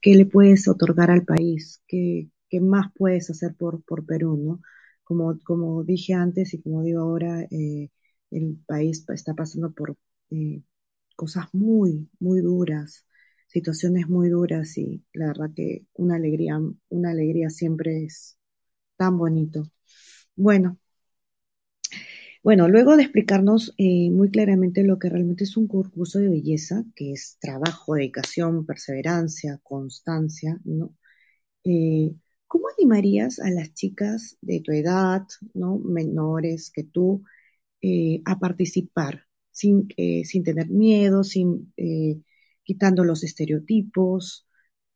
qué 0.00 0.14
le 0.14 0.26
puedes 0.26 0.68
otorgar 0.68 1.10
al 1.10 1.24
país, 1.24 1.82
qué, 1.88 2.30
qué 2.48 2.60
más 2.60 2.92
puedes 2.96 3.30
hacer 3.30 3.56
por, 3.56 3.82
por 3.84 4.06
Perú, 4.06 4.36
¿no? 4.36 4.62
Como, 5.04 5.40
como 5.44 5.84
dije 5.84 6.14
antes 6.14 6.54
y 6.54 6.62
como 6.62 6.82
digo 6.84 7.00
ahora, 7.02 7.42
eh, 7.50 7.90
el 8.30 8.58
país 8.66 9.04
está 9.08 9.34
pasando 9.34 9.72
por 9.72 9.96
eh, 10.30 10.62
cosas 11.16 11.46
muy, 11.52 12.08
muy 12.20 12.40
duras, 12.42 13.06
situaciones 13.48 14.08
muy 14.08 14.28
duras 14.30 14.78
y 14.78 15.04
la 15.14 15.28
verdad 15.28 15.50
que 15.56 15.86
una 15.94 16.16
alegría, 16.16 16.60
una 16.90 17.10
alegría 17.10 17.50
siempre 17.50 18.04
es 18.04 18.38
tan 18.96 19.18
bonito. 19.18 19.70
Bueno, 20.36 20.78
bueno, 22.42 22.68
luego 22.68 22.96
de 22.96 23.02
explicarnos 23.02 23.74
eh, 23.78 24.10
muy 24.10 24.30
claramente 24.30 24.84
lo 24.84 24.98
que 24.98 25.08
realmente 25.10 25.44
es 25.44 25.56
un 25.56 25.66
concurso 25.68 26.18
de 26.20 26.28
belleza, 26.28 26.84
que 26.94 27.12
es 27.12 27.38
trabajo, 27.40 27.94
dedicación, 27.94 28.66
perseverancia, 28.66 29.60
constancia, 29.62 30.58
¿no? 30.64 30.94
Eh, 31.64 32.14
¿Cómo 32.48 32.66
animarías 32.78 33.40
a 33.40 33.50
las 33.50 33.74
chicas 33.74 34.38
de 34.42 34.60
tu 34.60 34.72
edad, 34.72 35.24
¿no? 35.54 35.78
menores 35.78 36.70
que 36.72 36.84
tú, 36.84 37.24
eh, 37.82 38.22
a 38.26 38.38
participar 38.40 39.24
sin, 39.52 39.88
sin 40.24 40.44
tener 40.44 40.68
miedo, 40.70 41.24
sin, 41.24 41.72
quitando 42.64 43.04
los 43.04 43.24
estereotipos, 43.24 44.46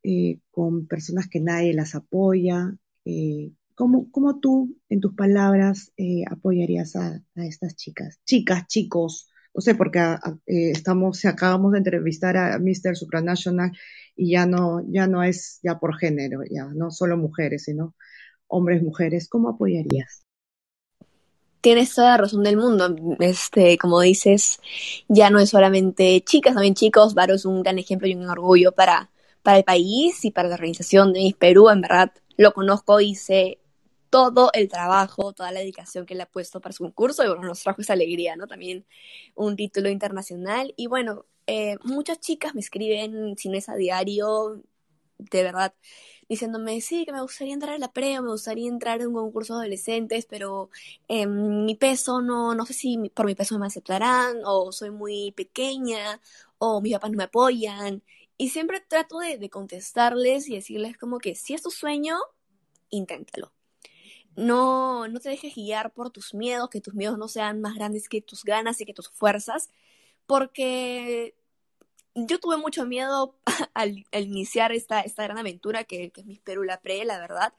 eh, 0.05 0.41
con 0.51 0.87
personas 0.87 1.29
que 1.29 1.41
nadie 1.41 1.75
las 1.75 1.95
apoya. 1.95 2.77
Eh, 3.81 3.83
¿cómo, 3.83 4.11
¿cómo, 4.11 4.41
tú, 4.41 4.77
en 4.89 5.01
tus 5.01 5.15
palabras, 5.15 5.93
eh, 5.97 6.25
apoyarías 6.31 6.97
a, 6.97 7.23
estas 7.37 7.77
chicas? 7.77 8.21
Chicas, 8.25 8.67
chicos, 8.67 9.29
no 9.55 9.61
sé, 9.61 9.75
porque 9.75 9.99
a, 9.99 10.15
a, 10.15 10.39
estamos, 10.47 11.25
acabamos 11.25 11.73
de 11.73 11.79
entrevistar 11.79 12.37
a 12.37 12.59
Mr. 12.59 12.95
Supranational 12.97 13.73
y 14.17 14.33
ya 14.33 14.47
no, 14.47 14.83
ya 14.89 15.07
no 15.07 15.23
es 15.23 15.61
ya 15.63 15.79
por 15.79 15.97
género, 15.97 16.43
ya 16.49 16.67
no 16.67 16.91
solo 16.91 17.17
mujeres, 17.17 17.65
sino 17.65 17.95
hombres, 18.49 18.83
mujeres. 18.83 19.29
¿Cómo 19.29 19.49
apoyarías? 19.49 20.27
tienes 21.63 21.95
toda 21.95 22.13
la 22.13 22.17
razón 22.17 22.43
del 22.43 22.57
mundo. 22.57 23.17
Este, 23.19 23.77
como 23.77 24.01
dices, 24.01 24.61
ya 25.09 25.29
no 25.29 25.39
es 25.41 25.51
solamente 25.51 26.23
chicas, 26.23 26.55
también 26.55 26.75
chicos. 26.75 27.15
Varo 27.15 27.35
es 27.35 27.45
un 27.45 27.63
gran 27.63 27.79
ejemplo 27.79 28.09
y 28.09 28.15
un 28.15 28.29
orgullo 28.29 28.73
para, 28.73 29.11
para 29.43 29.59
el 29.59 29.65
país 29.65 30.25
y 30.25 30.31
para 30.31 30.49
la 30.49 30.55
organización 30.55 31.13
de 31.13 31.21
Miss 31.21 31.35
Perú. 31.35 31.69
En 31.69 31.83
verdad, 31.83 32.13
lo 32.39 32.55
conozco 32.55 33.01
y 33.01 33.15
sé 33.15 33.59
todo 34.11 34.51
el 34.55 34.69
trabajo, 34.69 35.33
toda 35.33 35.53
la 35.53 35.61
dedicación 35.61 36.07
que 36.07 36.15
le 36.15 36.23
ha 36.25 36.27
puesto 36.31 36.61
para 36.61 36.73
su 36.73 36.85
concurso 36.85 37.25
y 37.25 37.29
bueno, 37.29 37.45
nos 37.45 37.63
trajo 37.63 37.83
esa 37.83 37.95
alegría, 37.95 38.37
¿no? 38.37 38.47
También 38.47 38.87
un 39.35 39.57
título 39.57 39.89
internacional. 39.89 40.75
Y 40.77 40.87
bueno, 40.89 41.27
eh, 41.47 41.77
muchas 41.85 42.21
chicas 42.21 42.55
me 42.55 42.61
escriben, 42.61 43.37
si 43.39 43.49
no 43.49 43.59
a 43.67 43.77
diario, 43.77 44.63
de 45.19 45.43
verdad, 45.43 45.75
diciéndome, 46.29 46.81
sí, 46.81 47.05
que 47.05 47.13
me 47.13 47.23
gustaría 47.23 47.55
entrar 47.55 47.75
a 47.75 47.79
la 47.79 47.93
pre 47.93 48.19
o 48.19 48.23
me 48.23 48.31
gustaría 48.31 48.69
entrar 48.69 49.01
en 49.01 49.09
un 49.09 49.15
concurso 49.15 49.55
de 49.55 49.61
adolescentes, 49.63 50.27
pero 50.27 50.71
eh, 51.09 51.27
mi 51.27 51.75
peso 51.77 52.21
no, 52.23 52.55
no 52.55 52.67
sé 52.67 52.75
si 52.75 53.11
por 53.15 53.27
mi 53.27 53.35
peso 53.35 53.59
me 53.59 53.67
aceptarán, 53.67 54.39
o 54.45 54.73
soy 54.73 54.91
muy 54.91 55.33
pequeña, 55.33 56.21
o 56.59 56.81
mis 56.81 56.93
papás 56.95 57.11
no 57.11 57.17
me 57.19 57.25
apoyan. 57.25 58.03
Y 58.37 58.51
siempre 58.51 58.81
trato 58.81 59.19
de 59.19 59.51
contestarles 59.51 60.49
y 60.49 60.55
decirles 60.57 60.97
como 60.97 61.19
que 61.19 61.35
si 61.35 61.55
es 61.55 61.63
tu 61.63 61.71
sueño, 61.71 62.17
inténtalo. 62.91 63.53
No, 64.41 65.07
no 65.07 65.21
te 65.21 65.29
dejes 65.29 65.55
guiar 65.55 65.93
por 65.93 66.11
tus 66.11 66.33
miedos, 66.35 66.71
que 66.71 66.81
tus 66.81 66.95
miedos 66.95 67.19
no 67.19 67.29
sean 67.29 67.61
más 67.61 67.75
grandes 67.75 68.09
que 68.09 68.23
tus 68.23 68.43
ganas 68.43 68.81
y 68.81 68.87
que 68.87 68.95
tus 68.95 69.11
fuerzas, 69.11 69.69
porque 70.27 71.35
yo 72.15 72.41
tuve 72.41 72.57
mucho 72.57 72.87
miedo 72.87 73.37
al, 73.75 74.07
iniciar 74.13 74.73
esta, 74.73 75.01
esta, 75.03 75.25
gran 75.25 75.39
aventura 75.39 75.85
que, 75.85 76.11
que 76.11 76.23
es 76.23 76.27
Miss 76.27 76.41
Perú 76.41 76.63
La 76.65 76.81
Pre, 76.81 77.05
la 77.05 77.19
verdad, 77.19 77.53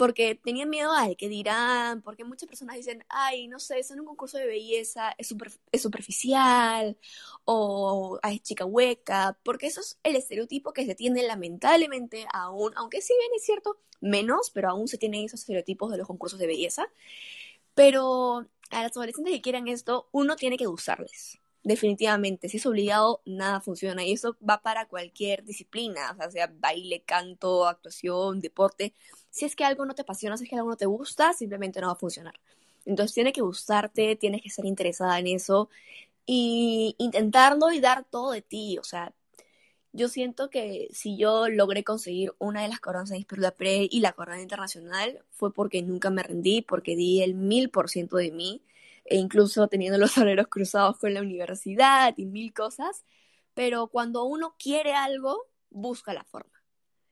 porque 0.00 0.34
tenía 0.34 0.64
miedo 0.64 0.92
al 0.92 1.14
que 1.14 1.28
dirán, 1.28 2.00
porque 2.00 2.24
muchas 2.24 2.48
personas 2.48 2.74
dicen, 2.74 3.04
ay, 3.10 3.48
no 3.48 3.60
sé, 3.60 3.80
es 3.80 3.90
en 3.90 4.00
un 4.00 4.06
concurso 4.06 4.38
de 4.38 4.46
belleza, 4.46 5.14
es, 5.18 5.26
super, 5.28 5.52
es 5.72 5.82
superficial, 5.82 6.96
o 7.44 8.18
ay, 8.22 8.36
es 8.36 8.42
chica 8.42 8.64
hueca, 8.64 9.38
porque 9.42 9.66
eso 9.66 9.82
es 9.82 9.98
el 10.02 10.16
estereotipo 10.16 10.72
que 10.72 10.86
se 10.86 10.94
tiene 10.94 11.22
lamentablemente 11.24 12.26
aún, 12.32 12.72
aunque 12.76 13.02
sí 13.02 13.12
bien 13.18 13.30
es 13.36 13.44
cierto, 13.44 13.78
menos, 14.00 14.50
pero 14.50 14.70
aún 14.70 14.88
se 14.88 14.96
tienen 14.96 15.26
esos 15.26 15.40
estereotipos 15.40 15.92
de 15.92 15.98
los 15.98 16.06
concursos 16.06 16.38
de 16.38 16.46
belleza. 16.46 16.86
Pero 17.74 18.48
a 18.70 18.82
las 18.82 18.96
adolescentes 18.96 19.34
que 19.34 19.42
quieran 19.42 19.68
esto, 19.68 20.08
uno 20.12 20.36
tiene 20.36 20.56
que 20.56 20.66
usarles 20.66 21.39
definitivamente, 21.62 22.48
si 22.48 22.56
es 22.58 22.66
obligado, 22.66 23.22
nada 23.24 23.60
funciona. 23.60 24.04
Y 24.04 24.12
eso 24.12 24.36
va 24.46 24.62
para 24.62 24.86
cualquier 24.86 25.44
disciplina, 25.44 26.16
o 26.26 26.30
sea, 26.30 26.52
baile, 26.58 27.02
canto, 27.02 27.66
actuación, 27.66 28.40
deporte. 28.40 28.94
Si 29.30 29.44
es 29.44 29.56
que 29.56 29.64
algo 29.64 29.84
no 29.86 29.94
te 29.94 30.02
apasiona, 30.02 30.36
si 30.36 30.44
es 30.44 30.50
que 30.50 30.56
algo 30.56 30.70
no 30.70 30.76
te 30.76 30.86
gusta, 30.86 31.32
simplemente 31.32 31.80
no 31.80 31.88
va 31.88 31.94
a 31.94 31.96
funcionar. 31.96 32.40
Entonces 32.86 33.14
tiene 33.14 33.32
que 33.32 33.42
gustarte, 33.42 34.16
tienes 34.16 34.42
que 34.42 34.48
estar 34.48 34.64
interesada 34.64 35.18
en 35.18 35.26
eso 35.28 35.68
y 36.26 36.94
intentarlo 36.98 37.70
y 37.72 37.80
dar 37.80 38.04
todo 38.04 38.32
de 38.32 38.42
ti. 38.42 38.78
O 38.78 38.84
sea, 38.84 39.14
yo 39.92 40.08
siento 40.08 40.50
que 40.50 40.88
si 40.92 41.16
yo 41.16 41.48
logré 41.48 41.84
conseguir 41.84 42.32
una 42.38 42.62
de 42.62 42.68
las 42.68 42.80
coronas 42.80 43.10
de 43.10 43.26
la 43.36 43.50
Pre 43.52 43.88
y 43.90 44.00
la 44.00 44.12
corona 44.12 44.40
internacional 44.40 45.24
fue 45.30 45.52
porque 45.52 45.82
nunca 45.82 46.10
me 46.10 46.22
rendí, 46.22 46.62
porque 46.62 46.96
di 46.96 47.22
el 47.22 47.34
mil 47.34 47.70
por 47.70 47.90
ciento 47.90 48.16
de 48.16 48.30
mí 48.32 48.62
e 49.10 49.16
incluso 49.16 49.68
teniendo 49.68 49.98
los 49.98 50.16
horarios 50.18 50.48
cruzados 50.48 50.96
con 50.98 51.12
la 51.12 51.20
universidad 51.20 52.14
y 52.16 52.24
mil 52.24 52.54
cosas, 52.54 53.04
pero 53.52 53.88
cuando 53.88 54.24
uno 54.24 54.54
quiere 54.58 54.94
algo, 54.94 55.48
busca 55.68 56.14
la 56.14 56.24
forma. 56.24 56.62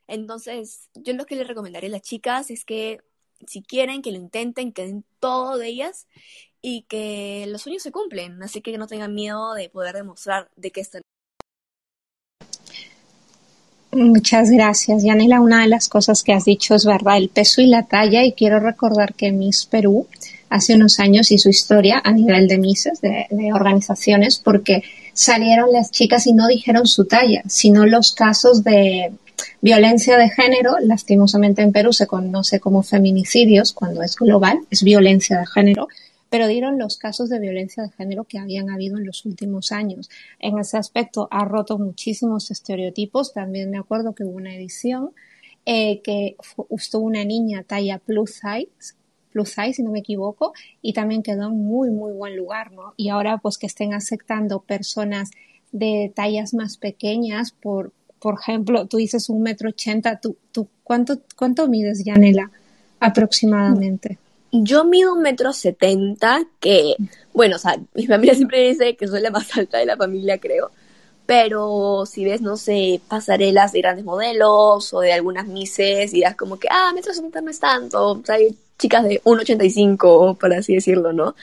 Entonces, 0.07 0.89
yo 0.95 1.13
lo 1.13 1.27
que 1.27 1.37
le 1.37 1.45
recomendaría 1.45 1.91
a 1.91 1.93
las 1.93 2.03
chicas 2.03 2.51
es 2.51 2.65
que 2.65 3.01
si 3.47 3.63
quieren, 3.63 4.01
que 4.01 4.11
lo 4.11 4.17
intenten, 4.17 4.73
que 4.73 4.87
den 4.87 5.05
todo 5.21 5.59
de 5.59 5.69
ellas 5.69 6.07
y 6.63 6.83
que 6.83 7.45
los 7.49 7.63
sueños 7.63 7.83
se 7.83 7.93
cumplen, 7.93 8.43
así 8.43 8.63
que 8.63 8.77
no 8.79 8.87
tengan 8.87 9.15
miedo 9.15 9.55
de 9.55 9.69
poder 9.69 9.95
demostrar 9.95 10.51
de 10.57 10.71
qué 10.71 10.81
están. 10.81 11.03
Muchas 13.91 14.51
gracias, 14.51 15.03
Yanela. 15.03 15.41
Una 15.41 15.63
de 15.63 15.69
las 15.69 15.89
cosas 15.89 16.23
que 16.23 16.33
has 16.33 16.45
dicho 16.45 16.75
es 16.75 16.85
verdad, 16.85 17.17
el 17.17 17.31
peso 17.31 17.61
y 17.61 17.67
la 17.67 17.87
talla, 17.87 18.25
y 18.25 18.33
quiero 18.33 18.61
recordar 18.61 19.15
que 19.15 19.33
Miss 19.33 19.67
Perú 19.67 20.07
hace 20.51 20.75
unos 20.75 21.01
años 21.01 21.31
y 21.31 21.39
su 21.39 21.49
historia 21.49 22.01
a 22.03 22.13
nivel 22.13 22.49
de 22.49 22.59
mises, 22.59 23.01
de, 23.01 23.27
organizaciones, 23.53 24.39
porque 24.39 24.83
salieron 25.13 25.73
las 25.73 25.91
chicas 25.91 26.27
y 26.27 26.33
no 26.33 26.47
dijeron 26.47 26.87
su 26.87 27.07
talla, 27.07 27.43
sino 27.47 27.87
los 27.87 28.13
casos 28.13 28.65
de 28.65 29.13
violencia 29.61 30.17
de 30.17 30.29
género, 30.29 30.77
lastimosamente 30.81 31.63
en 31.63 31.73
Perú 31.73 31.93
se 31.93 32.07
conoce 32.07 32.61
como 32.61 32.83
feminicidios, 32.83 33.73
cuando 33.73 34.03
es 34.03 34.17
global, 34.17 34.61
es 34.71 34.83
violencia 34.83 35.39
de 35.39 35.47
género, 35.47 35.89
pero 36.31 36.47
dieron 36.47 36.79
los 36.79 36.99
casos 36.99 37.31
de 37.31 37.39
violencia 37.39 37.83
de 37.83 37.91
género 37.91 38.25
que 38.25 38.39
habían 38.39 38.71
habido 38.71 38.99
en 38.99 39.07
los 39.07 39.25
últimos 39.25 39.73
años. 39.73 40.11
En 40.39 40.59
ese 40.59 40.77
aspecto 40.77 41.29
ha 41.31 41.45
roto 41.45 41.79
muchísimos 41.79 42.51
estereotipos. 42.51 43.33
También 43.33 43.71
me 43.71 43.79
acuerdo 43.79 44.15
que 44.15 44.25
hubo 44.25 44.37
una 44.37 44.55
edición 44.55 45.13
eh, 45.65 46.01
que 46.03 46.37
estuvo 46.71 47.03
una 47.03 47.25
niña 47.25 47.63
talla 47.63 47.99
plus 47.99 48.41
size 48.41 48.95
plus 49.33 49.51
size, 49.51 49.75
si 49.75 49.83
no 49.83 49.91
me 49.91 50.01
equivoco, 50.01 50.53
y 50.83 50.93
también 50.93 51.23
quedó 51.23 51.49
en 51.49 51.57
muy, 51.57 51.91
muy 51.91 52.13
buen 52.13 52.37
lugar, 52.37 52.73
¿no? 52.73 52.95
Y 52.97 53.09
ahora, 53.09 53.39
pues 53.39 53.59
que 53.59 53.67
estén 53.67 53.95
aceptando 53.95 54.61
personas 54.61 55.31
de 55.73 56.13
tallas 56.15 56.55
más 56.55 56.77
pequeñas, 56.77 57.53
por, 57.53 57.93
por 58.19 58.39
ejemplo, 58.41 58.87
tú 58.87 58.97
dices 58.97 59.29
un 59.29 59.43
metro 59.43 59.69
ochenta, 59.69 60.19
¿tú, 60.21 60.37
tú, 60.53 60.69
¿cuánto, 60.83 61.19
¿cuánto 61.37 61.69
mides, 61.69 62.05
Yanela, 62.05 62.51
aproximadamente? 63.01 64.19
Yo 64.51 64.85
mido 64.85 65.15
un 65.15 65.21
metro 65.21 65.53
setenta, 65.53 66.41
que, 66.59 66.97
bueno, 67.35 67.57
o 67.57 67.59
sea, 67.59 67.79
mi 67.95 68.07
familia 68.07 68.35
siempre 68.35 68.69
dice 68.69 68.97
que 68.97 69.07
soy 69.07 69.21
la 69.21 69.31
más 69.31 69.55
alta 69.57 69.79
de 69.79 69.87
la 69.87 69.97
familia, 69.97 70.39
creo. 70.39 70.71
Pero 71.29 72.07
si 72.07 72.25
ves, 72.25 72.41
no 72.41 72.57
sé, 72.57 73.03
pasarelas 73.07 73.73
de 73.73 73.83
grandes 73.83 74.03
modelos 74.07 74.95
o 74.95 75.01
de 75.01 75.13
algunas 75.13 75.47
mises, 75.47 76.13
dirás 76.13 76.37
como 76.37 76.59
que, 76.59 76.69
ah, 76.71 76.91
metro 76.95 77.13
setenta 77.13 77.43
no 77.43 77.51
es 77.51 77.61
tanto. 77.61 78.23
Hay 78.29 78.57
chicas 78.79 79.05
de 79.05 79.21
1,85, 79.25 80.39
por 80.39 80.55
así 80.55 80.75
decirlo, 80.77 81.13
¿no? 81.13 81.35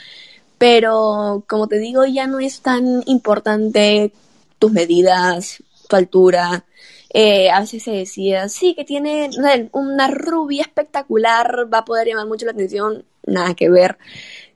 Pero, 0.57 1.43
como 1.47 1.67
te 1.67 1.77
digo, 1.77 2.03
ya 2.07 2.25
no 2.25 2.39
es 2.39 2.61
tan 2.61 3.03
importante 3.05 4.11
tus 4.57 4.71
medidas, 4.71 5.61
tu 5.87 5.95
altura. 5.95 6.65
Eh, 7.13 7.51
a 7.51 7.59
veces 7.59 7.83
se 7.83 7.91
decía, 7.91 8.49
sí, 8.49 8.73
que 8.73 8.85
tiene 8.85 9.29
una 9.71 10.07
rubia 10.07 10.63
espectacular, 10.63 11.71
va 11.71 11.79
a 11.79 11.85
poder 11.85 12.07
llamar 12.07 12.25
mucho 12.25 12.47
la 12.47 12.53
atención. 12.53 13.05
Nada 13.27 13.53
que 13.53 13.69
ver. 13.69 13.99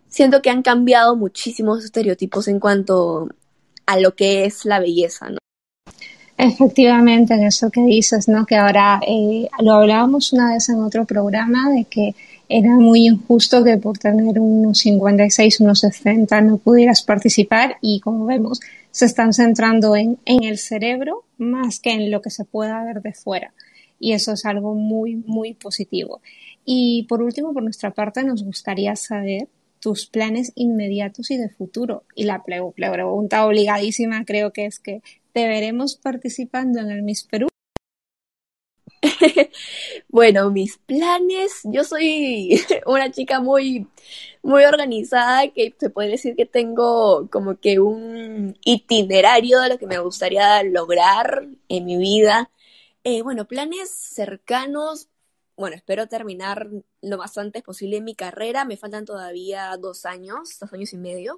Siento 0.07 0.41
que 0.41 0.49
han 0.49 0.63
cambiado 0.63 1.15
muchísimos 1.15 1.85
estereotipos 1.85 2.47
en 2.47 2.59
cuanto 2.59 3.29
a 3.89 3.99
lo 3.99 4.13
que 4.13 4.45
es 4.45 4.65
la 4.65 4.79
belleza, 4.79 5.29
¿no? 5.29 5.39
Efectivamente, 6.37 7.33
en 7.33 7.43
eso 7.43 7.71
que 7.71 7.81
dices, 7.81 8.27
¿no? 8.27 8.45
Que 8.45 8.55
ahora 8.55 9.01
eh, 9.05 9.49
lo 9.61 9.73
hablábamos 9.73 10.31
una 10.31 10.53
vez 10.53 10.69
en 10.69 10.75
otro 10.75 11.05
programa 11.05 11.71
de 11.71 11.85
que 11.85 12.13
era 12.47 12.75
muy 12.75 13.07
injusto 13.07 13.63
que 13.63 13.77
por 13.77 13.97
tener 13.97 14.39
unos 14.39 14.77
56, 14.77 15.61
unos 15.61 15.79
60 15.79 16.39
no 16.41 16.57
pudieras 16.57 17.01
participar 17.01 17.77
y 17.81 17.99
como 17.99 18.25
vemos 18.25 18.59
se 18.91 19.05
están 19.05 19.33
centrando 19.33 19.95
en, 19.95 20.19
en 20.25 20.43
el 20.43 20.59
cerebro 20.59 21.23
más 21.39 21.79
que 21.79 21.91
en 21.91 22.11
lo 22.11 22.21
que 22.21 22.29
se 22.29 22.45
pueda 22.45 22.83
ver 22.83 23.01
de 23.01 23.13
fuera 23.13 23.53
y 23.99 24.13
eso 24.13 24.33
es 24.33 24.45
algo 24.45 24.75
muy, 24.75 25.15
muy 25.15 25.55
positivo. 25.55 26.21
Y 26.63 27.07
por 27.09 27.23
último, 27.23 27.53
por 27.53 27.63
nuestra 27.63 27.89
parte, 27.89 28.23
nos 28.23 28.43
gustaría 28.43 28.95
saber 28.95 29.47
tus 29.79 30.07
planes 30.07 30.51
inmediatos 30.55 31.31
y 31.31 31.37
de 31.37 31.49
futuro. 31.49 32.03
Y 32.15 32.25
la 32.25 32.43
pregunta 32.43 33.45
obligadísima 33.45 34.25
creo 34.25 34.51
que 34.53 34.65
es 34.65 34.79
que 34.79 35.01
te 35.33 35.47
veremos 35.47 35.95
participando 35.95 36.79
en 36.79 36.91
el 36.91 37.03
Miss 37.03 37.23
Perú 37.23 37.49
bueno, 40.09 40.49
mis 40.51 40.77
planes, 40.77 41.61
yo 41.63 41.83
soy 41.83 42.61
una 42.85 43.11
chica 43.11 43.39
muy, 43.39 43.87
muy 44.41 44.63
organizada 44.65 45.47
que 45.49 45.73
se 45.79 45.89
puede 45.89 46.09
decir 46.09 46.35
que 46.35 46.45
tengo 46.45 47.29
como 47.29 47.59
que 47.59 47.79
un 47.79 48.57
itinerario 48.63 49.59
de 49.61 49.69
lo 49.69 49.77
que 49.77 49.87
me 49.87 49.99
gustaría 49.99 50.63
lograr 50.63 51.47
en 51.69 51.85
mi 51.85 51.97
vida. 51.97 52.51
Eh, 53.03 53.21
bueno, 53.21 53.45
planes 53.45 53.89
cercanos, 53.91 55.07
bueno, 55.59 55.75
espero 55.75 56.07
terminar 56.07 56.69
lo 57.01 57.17
más 57.17 57.37
antes 57.37 57.63
posible 57.63 57.97
en 57.97 58.05
mi 58.05 58.15
carrera, 58.15 58.63
me 58.63 58.77
faltan 58.77 59.03
todavía 59.03 59.75
dos 59.77 60.05
años, 60.05 60.57
dos 60.57 60.71
años 60.71 60.93
y 60.93 60.97
medio. 60.97 61.37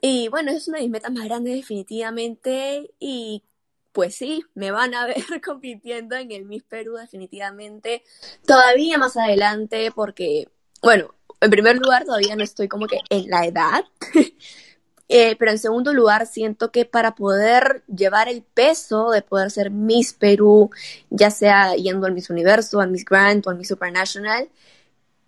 Y 0.00 0.28
bueno, 0.28 0.50
es 0.50 0.66
una 0.66 0.78
de 0.78 0.84
mis 0.84 0.92
metas 0.92 1.12
más 1.12 1.24
grandes 1.24 1.54
definitivamente. 1.54 2.90
Y 2.98 3.44
pues 3.92 4.14
sí, 4.14 4.42
me 4.54 4.70
van 4.70 4.94
a 4.94 5.04
ver 5.06 5.42
compitiendo 5.44 6.16
en 6.16 6.32
el 6.32 6.46
Miss 6.46 6.62
Perú 6.62 6.94
definitivamente. 6.94 8.02
Todavía 8.46 8.96
más 8.96 9.14
adelante 9.18 9.92
porque, 9.94 10.48
bueno, 10.82 11.14
en 11.42 11.50
primer 11.50 11.76
lugar 11.76 12.06
todavía 12.06 12.34
no 12.34 12.42
estoy 12.42 12.66
como 12.66 12.86
que 12.86 13.00
en 13.10 13.28
la 13.28 13.44
edad, 13.44 13.84
eh, 15.14 15.36
pero 15.38 15.50
en 15.50 15.58
segundo 15.58 15.92
lugar 15.92 16.26
siento 16.26 16.72
que 16.72 16.86
para 16.86 17.14
poder 17.14 17.84
llevar 17.86 18.30
el 18.30 18.42
peso 18.42 19.10
de 19.10 19.20
poder 19.20 19.50
ser 19.50 19.70
Miss 19.70 20.14
Perú, 20.14 20.70
ya 21.10 21.30
sea 21.30 21.74
yendo 21.74 22.06
al 22.06 22.14
Miss 22.14 22.30
Universo, 22.30 22.80
al 22.80 22.90
Miss 22.90 23.04
Grand 23.04 23.46
o 23.46 23.50
al 23.50 23.58
Miss 23.58 23.68
Supernational, 23.68 24.48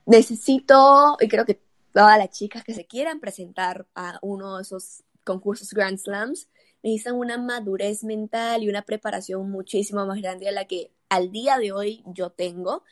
necesito, 0.07 1.19
y 1.21 1.29
creo 1.29 1.45
que 1.45 1.61
todas 1.93 2.17
las 2.17 2.31
chicas 2.31 2.65
que 2.65 2.73
se 2.73 2.87
quieran 2.87 3.21
presentar 3.21 3.87
a 3.95 4.19
uno 4.23 4.57
de 4.57 4.63
esos 4.63 5.05
concursos 5.23 5.75
Grand 5.75 5.99
Slams, 5.99 6.49
necesitan 6.83 7.17
una 7.17 7.37
madurez 7.37 8.05
mental 8.05 8.63
y 8.63 8.71
una 8.71 8.83
preparación 8.83 9.51
muchísimo 9.51 10.07
más 10.07 10.19
grande 10.23 10.49
a 10.49 10.53
la 10.53 10.65
que 10.65 10.93
al 11.11 11.31
día 11.31 11.59
de 11.59 11.73
hoy 11.73 12.03
yo 12.07 12.31
tengo. 12.31 12.85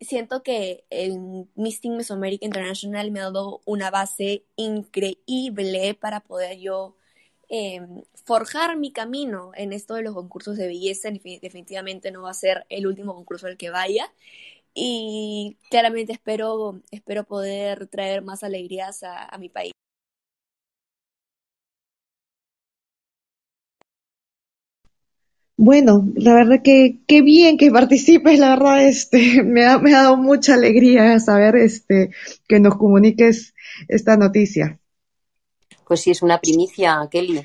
Siento 0.00 0.42
que 0.44 0.84
el 0.90 1.48
Misting 1.56 1.96
Mesoamerica 1.96 2.46
International 2.46 3.10
me 3.10 3.20
ha 3.20 3.24
dado 3.24 3.60
una 3.64 3.90
base 3.90 4.44
increíble 4.56 5.94
para 5.94 6.20
poder 6.20 6.58
yo 6.58 6.96
em, 7.48 8.02
forjar 8.24 8.76
mi 8.76 8.92
camino 8.92 9.52
en 9.56 9.72
esto 9.72 9.94
de 9.94 10.02
los 10.02 10.14
concursos 10.14 10.56
de 10.56 10.68
belleza. 10.68 11.10
Definitivamente 11.10 12.12
no 12.12 12.22
va 12.22 12.30
a 12.30 12.34
ser 12.34 12.64
el 12.68 12.86
último 12.86 13.14
concurso 13.14 13.46
al 13.48 13.56
que 13.56 13.70
vaya. 13.70 14.12
Y 14.74 15.58
claramente 15.70 16.12
espero, 16.12 16.80
espero 16.92 17.24
poder 17.24 17.88
traer 17.88 18.22
más 18.22 18.44
alegrías 18.44 19.02
a 19.02 19.36
mi 19.38 19.48
país. 19.48 19.72
Bueno, 25.60 26.04
la 26.14 26.34
verdad 26.34 26.62
que 26.62 27.00
qué 27.08 27.20
bien 27.20 27.58
que 27.58 27.72
participes, 27.72 28.38
la 28.38 28.50
verdad, 28.50 28.86
este, 28.86 29.42
me 29.44 29.66
ha, 29.66 29.76
me 29.78 29.92
ha 29.92 30.04
dado 30.04 30.16
mucha 30.16 30.54
alegría 30.54 31.18
saber 31.18 31.56
este, 31.56 32.12
que 32.46 32.60
nos 32.60 32.76
comuniques 32.76 33.56
esta 33.88 34.16
noticia. 34.16 34.78
Pues 35.84 36.00
sí, 36.00 36.12
es 36.12 36.22
una 36.22 36.40
primicia, 36.40 37.08
Kelly. 37.10 37.44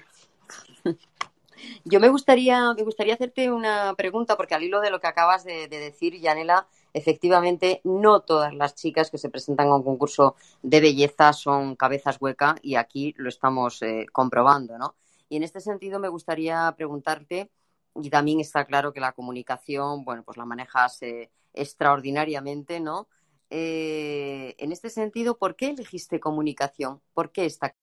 Yo 1.85 1.99
me 1.99 2.07
gustaría, 2.09 2.71
me 2.75 2.83
gustaría 2.83 3.15
hacerte 3.15 3.51
una 3.51 3.95
pregunta, 3.95 4.37
porque 4.37 4.53
al 4.53 4.61
hilo 4.61 4.79
de 4.79 4.91
lo 4.91 4.99
que 4.99 5.07
acabas 5.07 5.43
de, 5.43 5.67
decir, 5.67 6.21
Yanela, 6.21 6.67
efectivamente, 6.93 7.81
no 7.83 8.19
todas 8.19 8.53
las 8.53 8.75
chicas 8.75 9.09
que 9.09 9.17
se 9.17 9.31
presentan 9.31 9.69
a 9.69 9.75
un 9.75 9.83
concurso 9.83 10.35
de 10.61 10.81
belleza 10.81 11.33
son 11.33 11.75
cabezas 11.75 12.17
hueca 12.21 12.57
y 12.61 12.75
aquí 12.75 13.15
lo 13.17 13.29
estamos 13.29 13.81
eh, 13.81 14.05
comprobando, 14.11 14.77
¿no? 14.77 14.93
Y 15.29 15.37
en 15.37 15.41
este 15.41 15.61
sentido 15.61 15.99
me 15.99 16.09
gustaría 16.09 16.71
preguntarte 16.77 17.49
y 17.95 18.09
también 18.09 18.39
está 18.39 18.65
claro 18.65 18.93
que 18.93 18.99
la 18.99 19.13
comunicación, 19.13 20.03
bueno, 20.03 20.23
pues 20.23 20.37
la 20.37 20.45
manejas 20.45 21.01
eh, 21.03 21.29
extraordinariamente, 21.53 22.79
¿no? 22.79 23.07
Eh, 23.49 24.55
en 24.57 24.71
este 24.71 24.89
sentido, 24.89 25.37
¿por 25.37 25.55
qué 25.55 25.69
elegiste 25.69 26.19
comunicación? 26.19 27.01
¿Por 27.13 27.31
qué 27.31 27.45
esta? 27.45 27.75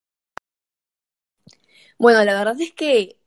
Bueno, 1.99 2.25
la 2.25 2.35
verdad 2.35 2.61
es 2.61 2.73
que 2.73 3.19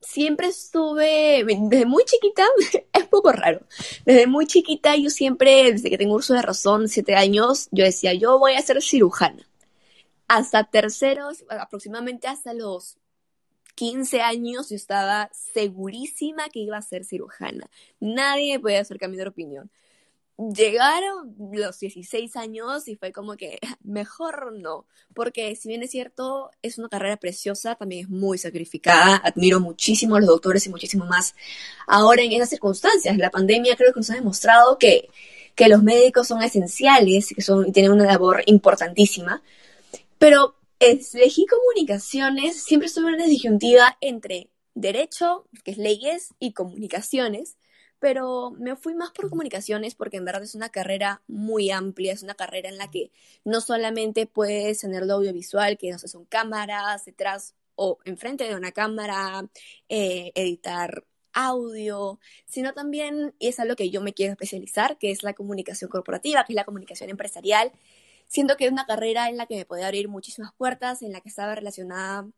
siempre 0.00 0.48
estuve, 0.48 1.44
desde 1.44 1.86
muy 1.86 2.04
chiquita, 2.04 2.44
es 2.92 3.06
poco 3.08 3.32
raro, 3.32 3.66
desde 4.04 4.26
muy 4.26 4.46
chiquita 4.46 4.96
yo 4.96 5.10
siempre, 5.10 5.72
desde 5.72 5.90
que 5.90 5.98
tengo 5.98 6.14
uso 6.14 6.34
de 6.34 6.42
razón, 6.42 6.88
siete 6.88 7.16
años, 7.16 7.68
yo 7.72 7.84
decía, 7.84 8.14
yo 8.14 8.38
voy 8.38 8.54
a 8.54 8.62
ser 8.62 8.80
cirujana. 8.82 9.48
Hasta 10.28 10.64
terceros, 10.64 11.44
aproximadamente 11.48 12.28
hasta 12.28 12.52
los 12.52 12.98
15 13.78 14.22
años 14.22 14.70
yo 14.70 14.74
estaba 14.74 15.30
segurísima 15.54 16.48
que 16.48 16.58
iba 16.58 16.76
a 16.76 16.82
ser 16.82 17.04
cirujana. 17.04 17.70
Nadie 18.00 18.58
podía 18.58 18.80
hacer 18.80 18.98
cambiar 18.98 19.26
de 19.26 19.30
opinión. 19.30 19.70
Llegaron 20.36 21.36
los 21.52 21.78
16 21.78 22.34
años 22.34 22.88
y 22.88 22.96
fue 22.96 23.12
como 23.12 23.36
que 23.36 23.60
mejor 23.84 24.52
no, 24.52 24.84
porque 25.14 25.54
si 25.54 25.68
bien 25.68 25.84
es 25.84 25.92
cierto, 25.92 26.50
es 26.60 26.78
una 26.78 26.88
carrera 26.88 27.18
preciosa, 27.18 27.76
también 27.76 28.06
es 28.06 28.10
muy 28.10 28.36
sacrificada. 28.36 29.22
Admiro 29.22 29.60
muchísimo 29.60 30.16
a 30.16 30.18
los 30.18 30.28
doctores 30.28 30.66
y 30.66 30.70
muchísimo 30.70 31.04
más 31.04 31.36
ahora 31.86 32.22
en 32.22 32.32
esas 32.32 32.50
circunstancias. 32.50 33.16
La 33.16 33.30
pandemia 33.30 33.76
creo 33.76 33.92
que 33.92 34.00
nos 34.00 34.10
ha 34.10 34.14
demostrado 34.14 34.76
que, 34.76 35.08
que 35.54 35.68
los 35.68 35.84
médicos 35.84 36.26
son 36.26 36.42
esenciales 36.42 37.32
que 37.32 37.42
son, 37.42 37.70
tienen 37.72 37.92
una 37.92 38.06
labor 38.06 38.42
importantísima. 38.46 39.40
Pero 40.18 40.57
elegí 40.80 41.46
comunicaciones, 41.46 42.62
siempre 42.62 42.86
estuve 42.86 43.08
en 43.08 43.14
una 43.14 43.26
disyuntiva 43.26 43.96
entre 44.00 44.50
derecho, 44.74 45.46
que 45.64 45.72
es 45.72 45.78
leyes, 45.78 46.34
y 46.38 46.52
comunicaciones, 46.52 47.56
pero 47.98 48.52
me 48.52 48.76
fui 48.76 48.94
más 48.94 49.10
por 49.10 49.28
comunicaciones 49.28 49.94
porque 49.94 50.18
en 50.18 50.24
verdad 50.24 50.42
es 50.42 50.54
una 50.54 50.68
carrera 50.68 51.22
muy 51.26 51.70
amplia, 51.70 52.12
es 52.12 52.22
una 52.22 52.34
carrera 52.34 52.68
en 52.68 52.78
la 52.78 52.90
que 52.90 53.10
no 53.44 53.60
solamente 53.60 54.26
puedes 54.26 54.80
tener 54.80 55.04
lo 55.04 55.14
audiovisual, 55.14 55.78
que 55.78 55.90
no 55.90 55.98
sé, 55.98 56.08
son 56.08 56.24
cámaras 56.24 57.04
detrás 57.04 57.54
o 57.74 57.98
enfrente 58.04 58.44
de 58.44 58.54
una 58.54 58.72
cámara, 58.72 59.48
eh, 59.88 60.32
editar 60.34 61.04
audio, 61.32 62.18
sino 62.46 62.72
también, 62.72 63.34
y 63.38 63.48
es 63.48 63.60
algo 63.60 63.76
que 63.76 63.90
yo 63.90 64.00
me 64.00 64.12
quiero 64.12 64.32
especializar, 64.32 64.98
que 64.98 65.10
es 65.10 65.22
la 65.22 65.34
comunicación 65.34 65.88
corporativa, 65.88 66.44
que 66.44 66.52
es 66.52 66.56
la 66.56 66.64
comunicación 66.64 67.10
empresarial, 67.10 67.72
siento 68.28 68.56
que 68.56 68.66
es 68.66 68.72
una 68.72 68.86
carrera 68.86 69.28
en 69.28 69.36
la 69.36 69.46
que 69.46 69.56
me 69.56 69.66
puede 69.66 69.84
abrir 69.84 70.08
muchísimas 70.08 70.52
puertas, 70.54 71.02
en 71.02 71.12
la 71.12 71.20
que 71.20 71.28
estaba 71.28 71.54
relacionada 71.54 72.28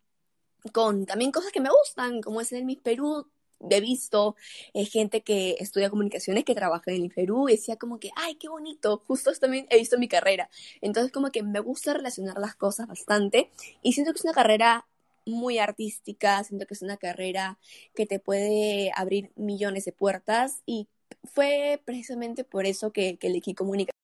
con 0.73 1.07
también 1.07 1.33
cosas 1.33 1.53
que 1.53 1.61
me 1.61 1.71
gustan, 1.71 2.23
como 2.23 2.41
es 2.41 2.53
en 2.53 2.69
el 2.69 2.79
Perú. 2.79 3.29
He 3.69 3.81
visto 3.81 4.37
eh, 4.73 4.87
gente 4.87 5.21
que 5.23 5.57
estudia 5.59 5.91
comunicaciones 5.91 6.45
que 6.45 6.55
trabaja 6.55 6.93
en 6.93 7.03
el 7.03 7.11
Perú 7.11 7.49
y 7.49 7.53
decía 7.53 7.77
como 7.77 8.01
que, 8.01 8.11
ay, 8.17 8.37
qué 8.37 8.49
bonito, 8.49 9.03
justo 9.07 9.31
también 9.35 9.67
he 9.69 9.77
visto 9.79 9.99
mi 9.99 10.09
carrera. 10.09 10.49
Entonces 10.81 11.13
como 11.13 11.31
que 11.31 11.43
me 11.43 11.61
gusta 11.61 11.93
relacionar 11.93 12.39
las 12.39 12.55
cosas 12.55 12.87
bastante 12.87 13.51
y 13.83 13.93
siento 13.93 14.13
que 14.13 14.19
es 14.19 14.25
una 14.25 14.33
carrera 14.33 14.87
muy 15.27 15.59
artística, 15.59 16.43
siento 16.45 16.67
que 16.67 16.73
es 16.75 16.83
una 16.83 16.97
carrera 16.97 17.59
que 17.95 18.07
te 18.07 18.19
puede 18.19 18.93
abrir 18.97 19.31
millones 19.37 19.85
de 19.85 19.93
puertas 19.93 20.63
y 20.65 20.89
fue 21.25 21.83
precisamente 21.85 22.45
por 22.45 22.65
eso 22.65 22.93
que, 22.93 23.19
que 23.19 23.27
elegí 23.27 23.55
comunicación 23.55 24.00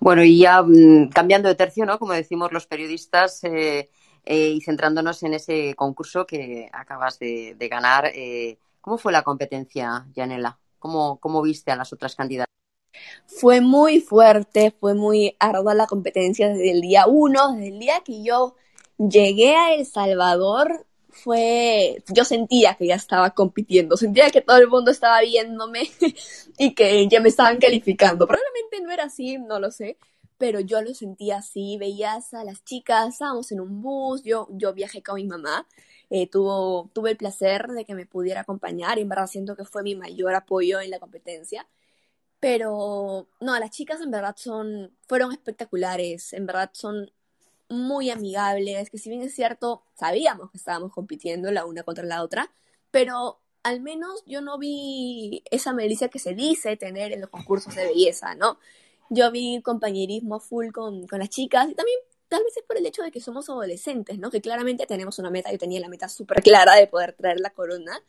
bueno, 0.00 0.24
y 0.24 0.38
ya 0.38 0.62
mm, 0.62 1.10
cambiando 1.10 1.48
de 1.48 1.54
tercio, 1.54 1.86
¿no? 1.86 1.98
Como 1.98 2.12
decimos 2.12 2.52
los 2.52 2.66
periodistas, 2.66 3.44
eh, 3.44 3.90
eh, 4.24 4.48
y 4.50 4.60
centrándonos 4.60 5.22
en 5.22 5.34
ese 5.34 5.74
concurso 5.74 6.26
que 6.26 6.68
acabas 6.72 7.18
de, 7.18 7.56
ganar, 7.70 8.06
eh, 8.14 8.58
¿cómo 8.80 8.98
fue 8.98 9.12
la 9.12 9.22
competencia, 9.22 10.06
Yanela? 10.14 10.58
¿Cómo, 10.78 11.18
¿Cómo 11.20 11.42
viste 11.42 11.70
a 11.70 11.76
las 11.76 11.92
otras 11.92 12.16
candidatas? 12.16 12.50
Fue 13.26 13.60
muy 13.60 14.00
fuerte, 14.00 14.74
fue 14.78 14.94
muy 14.94 15.36
ardua 15.38 15.74
la 15.74 15.86
competencia 15.86 16.48
desde 16.48 16.70
el 16.70 16.80
día 16.80 17.06
uno, 17.06 17.52
desde 17.52 17.68
el 17.68 17.78
día 17.78 18.00
que 18.04 18.22
yo 18.22 18.54
llegué 18.98 19.54
a 19.56 19.74
El 19.74 19.86
Salvador, 19.86 20.86
fue, 21.12 22.02
yo 22.08 22.24
sentía 22.24 22.74
que 22.74 22.86
ya 22.86 22.94
estaba 22.96 23.30
compitiendo, 23.30 23.96
sentía 23.96 24.30
que 24.30 24.40
todo 24.40 24.56
el 24.58 24.68
mundo 24.68 24.90
estaba 24.90 25.20
viéndome 25.20 25.90
y 26.58 26.74
que 26.74 27.08
ya 27.08 27.20
me 27.20 27.28
estaban 27.28 27.58
calificando. 27.58 28.26
Probablemente 28.26 28.80
no 28.82 28.90
era 28.90 29.04
así, 29.04 29.38
no 29.38 29.58
lo 29.58 29.70
sé, 29.70 29.96
pero 30.38 30.60
yo 30.60 30.82
lo 30.82 30.94
sentía 30.94 31.38
así, 31.38 31.76
veías 31.78 32.34
a 32.34 32.44
las 32.44 32.64
chicas, 32.64 33.08
estábamos 33.08 33.52
en 33.52 33.60
un 33.60 33.82
bus, 33.82 34.22
yo, 34.24 34.48
yo 34.52 34.72
viajé 34.72 35.02
con 35.02 35.16
mi 35.16 35.24
mamá, 35.26 35.66
eh, 36.10 36.28
tuvo, 36.28 36.90
tuve 36.94 37.10
el 37.10 37.16
placer 37.16 37.68
de 37.68 37.84
que 37.84 37.94
me 37.94 38.06
pudiera 38.06 38.40
acompañar 38.40 38.98
y 38.98 39.02
en 39.02 39.08
verdad 39.08 39.26
siento 39.26 39.56
que 39.56 39.64
fue 39.64 39.82
mi 39.82 39.94
mayor 39.94 40.34
apoyo 40.34 40.80
en 40.80 40.90
la 40.90 40.98
competencia. 40.98 41.66
Pero 42.40 43.28
no, 43.40 43.58
las 43.58 43.70
chicas 43.70 44.00
en 44.00 44.10
verdad 44.10 44.34
son, 44.36 44.96
fueron 45.06 45.32
espectaculares, 45.32 46.32
en 46.32 46.46
verdad 46.46 46.70
son 46.72 47.10
muy 47.70 48.10
amigables, 48.10 48.90
que 48.90 48.98
si 48.98 49.08
bien 49.08 49.22
es 49.22 49.34
cierto, 49.34 49.82
sabíamos 49.94 50.50
que 50.50 50.58
estábamos 50.58 50.92
compitiendo 50.92 51.50
la 51.52 51.64
una 51.64 51.84
contra 51.84 52.04
la 52.04 52.22
otra, 52.22 52.52
pero 52.90 53.40
al 53.62 53.80
menos 53.80 54.22
yo 54.26 54.40
no 54.40 54.58
vi 54.58 55.42
esa 55.50 55.72
malicia 55.72 56.08
que 56.08 56.18
se 56.18 56.34
dice 56.34 56.76
tener 56.76 57.12
en 57.12 57.20
los 57.20 57.30
concursos 57.30 57.74
de 57.74 57.86
belleza, 57.86 58.34
¿no? 58.34 58.58
Yo 59.08 59.30
vi 59.30 59.60
compañerismo 59.62 60.40
full 60.40 60.70
con, 60.72 61.06
con 61.06 61.20
las 61.20 61.30
chicas 61.30 61.68
y 61.70 61.74
también 61.74 61.98
tal 62.28 62.42
vez 62.44 62.56
es 62.56 62.62
por 62.64 62.76
el 62.76 62.86
hecho 62.86 63.02
de 63.02 63.10
que 63.10 63.20
somos 63.20 63.48
adolescentes, 63.48 64.18
¿no? 64.18 64.30
Que 64.30 64.40
claramente 64.40 64.86
tenemos 64.86 65.18
una 65.18 65.30
meta, 65.30 65.52
yo 65.52 65.58
tenía 65.58 65.80
la 65.80 65.88
meta 65.88 66.08
súper 66.08 66.42
clara 66.42 66.74
de 66.76 66.86
poder 66.86 67.12
traer 67.12 67.40
la 67.40 67.50
corona, 67.50 68.00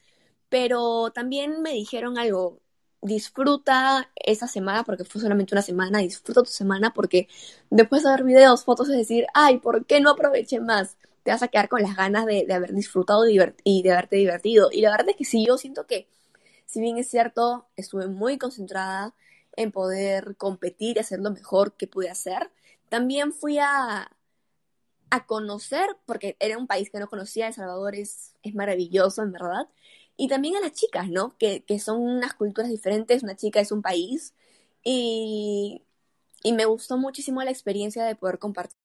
pero 0.50 1.12
también 1.12 1.62
me 1.62 1.71
dijeron 1.71 2.17
algo, 2.17 2.60
disfruta 3.02 4.12
esa 4.16 4.48
semana, 4.48 4.84
porque 4.84 5.06
fue 5.06 5.22
solamente 5.22 5.56
una 5.56 5.62
semana, 5.62 6.00
disfruta 6.00 6.44
tu 6.44 6.52
semana, 6.52 6.94
porque 6.94 7.28
después 7.70 8.04
de 8.04 8.10
ver 8.12 8.24
videos, 8.24 8.64
fotos, 8.64 8.90
es 8.90 8.98
decir, 8.98 9.26
ay, 9.34 9.58
¿por 9.60 9.86
qué 9.86 10.00
no 10.00 10.12
aproveché 10.12 10.60
más? 10.60 10.98
Te 11.24 11.32
vas 11.32 11.44
a 11.44 11.48
quedar 11.48 11.70
con 11.70 11.82
las 11.82 11.96
ganas 11.96 12.26
de, 12.26 12.46
haber 12.54 12.74
disfrutado 12.74 13.28
y 13.28 13.38
de 13.84 13.92
haberte 13.92 14.16
divertido. 14.16 14.70
Y 14.72 14.82
la 14.82 14.92
verdad 14.92 15.10
es 15.10 15.16
que 15.18 15.26
sí, 15.26 15.46
yo 15.46 15.58
siento 15.58 15.88
que, 15.88 16.08
si 16.66 16.82
bien 16.82 16.98
es 16.98 17.10
cierto, 17.10 17.68
estuve 17.76 18.08
muy 18.08 18.38
concentrada 18.38 19.14
en 19.56 19.72
poder 19.72 20.36
competir 20.38 20.98
y 20.98 21.00
hacer 21.02 21.20
lo 21.20 21.32
mejor 21.32 21.74
que 21.74 21.88
pude 21.88 22.10
hacer, 22.10 22.52
también 22.90 23.34
fui 23.34 23.58
a, 23.60 24.12
a 25.10 25.26
conocer, 25.26 25.98
porque 26.06 26.38
era 26.40 26.58
un 26.58 26.68
país 26.68 26.90
que 26.90 27.00
no 27.00 27.10
conocía, 27.10 27.48
El 27.48 27.54
Salvador 27.54 27.96
es, 27.96 28.34
es 28.44 28.56
maravilloso, 28.56 29.22
en 29.24 29.32
verdad, 29.32 29.68
y 30.25 30.27
también 30.29 30.55
a 30.57 30.62
las 30.62 30.73
chicas, 30.73 31.10
¿no? 31.10 31.36
Que, 31.38 31.63
que 31.65 31.79
son 31.79 32.01
unas 32.01 32.34
culturas 32.36 32.69
diferentes, 32.71 33.23
una 33.23 33.36
chica 33.36 33.60
es 33.62 33.71
un 33.71 33.81
país, 33.81 34.34
y, 34.84 35.84
y 36.43 36.53
me 36.53 36.65
gustó 36.65 36.97
muchísimo 36.97 37.43
la 37.43 37.51
experiencia 37.51 38.05
de 38.05 38.15
poder 38.15 38.39
compartir 38.39 38.77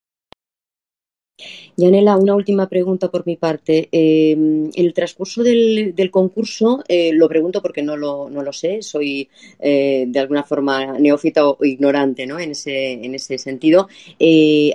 Yanela, 1.77 2.17
una 2.17 2.35
última 2.35 2.69
pregunta 2.69 3.11
por 3.11 3.27
mi 3.27 3.37
parte. 3.37 3.89
Eh, 3.93 4.71
el 4.75 4.95
transcurso 4.95 5.43
del, 5.43 6.11
concurso, 6.11 6.83
eh, 6.89 7.13
lo 7.13 7.29
pregunto 7.29 7.61
porque 7.61 7.83
no 7.83 7.97
lo, 7.97 8.31
no 8.31 8.43
lo 8.43 8.53
sé, 8.53 8.83
soy 8.83 9.29
eh, 9.59 10.05
de 10.09 10.19
alguna 10.19 10.45
forma 10.45 10.99
neófita 10.99 11.47
o 11.47 11.63
ignorante 11.65 12.27
¿no? 12.27 12.39
en, 12.39 12.53
ese, 12.53 12.93
en 12.93 13.15
ese 13.15 13.37
sentido. 13.39 13.89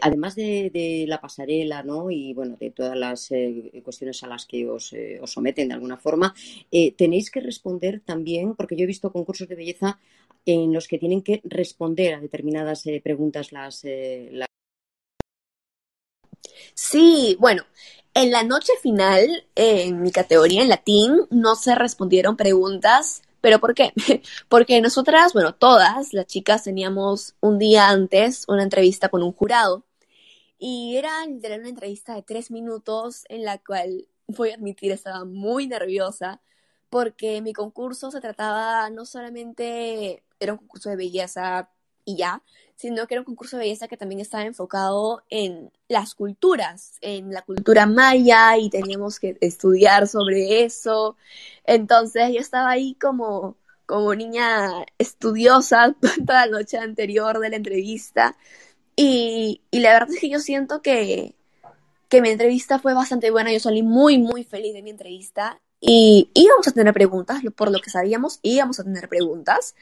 además 0.02 0.36
de, 0.36 1.06
la 1.08 1.20
pasarela 1.20 1.84
¿no? 1.84 2.12
y 2.12 2.34
bueno, 2.34 2.58
de 2.60 2.70
todas 2.72 2.98
las 2.98 3.30
cuestiones 3.84 4.22
a 4.24 4.28
las 4.28 4.46
que 4.46 4.70
os, 4.70 4.94
os, 5.22 5.32
someten 5.32 5.70
de 5.70 5.74
alguna 5.74 5.98
forma, 5.98 6.34
tenéis 6.96 7.32
que 7.32 7.40
responder 7.40 8.02
también, 8.06 8.56
porque 8.56 8.76
yo 8.76 8.84
he 8.84 8.88
visto 8.88 9.12
concursos 9.12 9.48
de 9.48 9.56
belleza 9.56 10.00
en 10.46 10.74
los 10.74 10.88
que 10.88 11.00
tienen 11.00 11.22
que 11.22 11.42
responder 11.44 12.14
a 12.14 12.20
determinadas 12.20 12.84
preguntas 13.04 13.52
las, 13.52 13.84
las 14.32 14.51
Sí, 16.74 17.38
bueno, 17.40 17.64
en 18.14 18.32
la 18.32 18.44
noche 18.44 18.74
final, 18.82 19.46
en 19.56 20.02
mi 20.02 20.12
categoría 20.12 20.62
en 20.62 20.70
latín, 20.70 21.22
no 21.30 21.56
se 21.56 21.76
respondieron 21.76 22.38
preguntas. 22.38 23.22
¿Pero 23.42 23.60
por 23.60 23.74
qué? 23.74 23.94
Porque 24.50 24.82
nosotras, 24.82 25.34
bueno, 25.34 25.56
todas 25.56 26.14
las 26.14 26.28
chicas 26.28 26.64
teníamos 26.64 27.36
un 27.40 27.58
día 27.58 27.90
antes 27.90 28.46
una 28.48 28.64
entrevista 28.64 29.10
con 29.10 29.24
un 29.24 29.32
jurado. 29.32 29.86
Y 30.60 30.98
era 30.98 31.26
literal 31.26 31.62
una 31.62 31.70
entrevista 31.70 32.14
de 32.16 32.24
tres 32.24 32.52
minutos 32.52 33.24
en 33.30 33.46
la 33.46 33.58
cual, 33.58 34.08
voy 34.28 34.52
a 34.52 34.56
admitir, 34.56 34.92
estaba 34.92 35.26
muy 35.26 35.68
nerviosa 35.68 36.42
porque 36.90 37.42
mi 37.42 37.54
concurso 37.54 38.12
se 38.12 38.22
trataba 38.22 38.90
no 38.90 39.06
solamente, 39.06 40.24
era 40.40 40.54
un 40.54 40.60
concurso 40.60 40.90
de 40.90 40.98
belleza 40.98 41.72
y 42.06 42.18
ya, 42.18 42.42
sino 42.76 43.06
que 43.06 43.14
era 43.14 43.22
un 43.22 43.26
concurso 43.26 43.58
de 43.58 43.64
belleza 43.64 43.88
que 43.88 43.98
también 43.98 44.22
estaba 44.22 44.44
enfocado 44.44 45.24
en 45.30 45.72
las 45.88 46.16
culturas, 46.16 46.98
en 47.02 47.32
la 47.32 47.44
cultura 47.44 47.86
maya 47.86 48.58
y 48.58 48.70
teníamos 48.70 49.20
que 49.20 49.38
estudiar 49.42 50.08
sobre 50.08 50.64
eso. 50.64 51.16
Entonces 51.64 52.34
yo 52.34 52.40
estaba 52.40 52.72
ahí 52.72 52.96
como, 52.96 53.56
como 53.86 54.16
niña 54.16 54.72
estudiosa 54.98 55.96
toda 56.26 56.48
la 56.48 56.52
noche 56.52 56.78
anterior 56.78 57.40
de 57.40 57.50
la 57.50 57.56
entrevista 57.58 58.36
y, 58.96 59.62
y 59.70 59.80
la 59.80 59.94
verdad 59.94 60.12
es 60.14 60.20
que 60.20 60.30
yo 60.30 60.40
siento 60.40 60.82
que, 60.82 61.36
que 62.10 62.22
mi 62.22 62.30
entrevista 62.30 62.80
fue 62.80 62.94
bastante 62.94 63.32
buena, 63.32 63.54
yo 63.54 63.60
salí 63.60 63.84
muy, 63.84 64.18
muy 64.18 64.44
feliz 64.44 64.74
de 64.74 64.82
mi 64.82 64.90
entrevista 64.90 65.60
y 65.80 66.30
íbamos 66.36 66.68
a 66.68 66.72
tener 66.72 66.94
preguntas, 66.94 67.42
por 67.56 67.72
lo 67.72 67.80
que 67.80 67.90
sabíamos, 67.90 68.40
íbamos 68.44 68.80
a 68.80 68.84
tener 68.84 69.10
preguntas, 69.10 69.76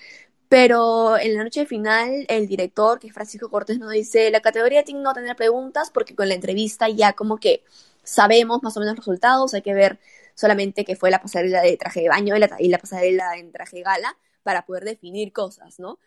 pero 0.50 1.18
en 1.20 1.36
la 1.36 1.44
noche 1.44 1.66
final, 1.68 2.26
el 2.28 2.48
director, 2.48 3.00
que 3.00 3.08
es 3.08 3.14
Francisco 3.14 3.50
Cortés, 3.50 3.80
nos 3.80 3.92
dice, 3.92 4.32
la 4.32 4.42
categoría 4.42 4.84
tiene 4.84 5.02
no 5.02 5.14
tener 5.14 5.36
preguntas 5.36 5.92
porque 5.92 6.16
con 6.16 6.28
la 6.28 6.34
entrevista 6.34 6.90
ya 6.90 7.14
como 7.14 7.38
que 7.38 7.64
sabemos 8.04 8.64
más 8.64 8.76
o 8.76 8.80
menos 8.80 8.96
los 8.96 9.06
resultados, 9.06 9.54
hay 9.54 9.62
que 9.62 9.76
ver 9.76 10.00
solamente 10.34 10.86
que 10.86 10.96
fue 10.96 11.12
la 11.12 11.22
pasarela 11.22 11.62
de 11.62 11.78
traje 11.78 12.02
de 12.02 12.10
baño 12.10 12.36
y 12.36 12.40
la, 12.40 12.50
y 12.60 12.70
la 12.70 12.80
pasarela 12.80 13.38
en 13.38 13.52
traje 13.52 13.82
gala 13.84 14.18
para 14.44 14.66
poder 14.66 14.86
definir 14.86 15.32
cosas, 15.34 15.80
¿no? 15.80 16.00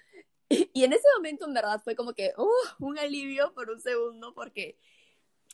Y, 0.75 0.85
en 0.85 0.93
ese 0.93 1.07
momento, 1.17 1.47
en 1.47 1.55
verdad, 1.55 1.81
fue 1.83 1.97
como 1.97 2.13
que, 2.13 2.33
uh, 2.37 2.85
un 2.85 2.99
alivio 2.99 3.55
por 3.55 3.71
un 3.71 3.81
segundo, 3.81 4.35
porque 4.35 4.77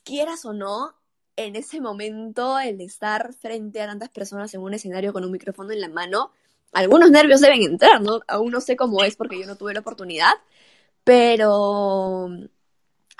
quieras 0.03 0.45
o 0.45 0.53
no, 0.53 0.95
en 1.35 1.55
ese 1.55 1.81
momento, 1.81 2.59
el 2.59 2.81
estar 2.81 3.33
frente 3.33 3.81
a 3.81 3.87
tantas 3.87 4.09
personas 4.09 4.53
en 4.53 4.61
un 4.61 4.73
escenario 4.73 5.13
con 5.13 5.23
un 5.23 5.31
micrófono 5.31 5.71
en 5.71 5.81
la 5.81 5.89
mano, 5.89 6.33
algunos 6.71 7.11
nervios 7.11 7.41
deben 7.41 7.63
entrar, 7.63 8.01
¿no? 8.01 8.21
Aún 8.27 8.51
no 8.51 8.61
sé 8.61 8.75
cómo 8.75 9.03
es 9.03 9.15
porque 9.15 9.39
yo 9.39 9.47
no 9.47 9.55
tuve 9.55 9.73
la 9.73 9.79
oportunidad, 9.81 10.33
pero, 11.03 12.29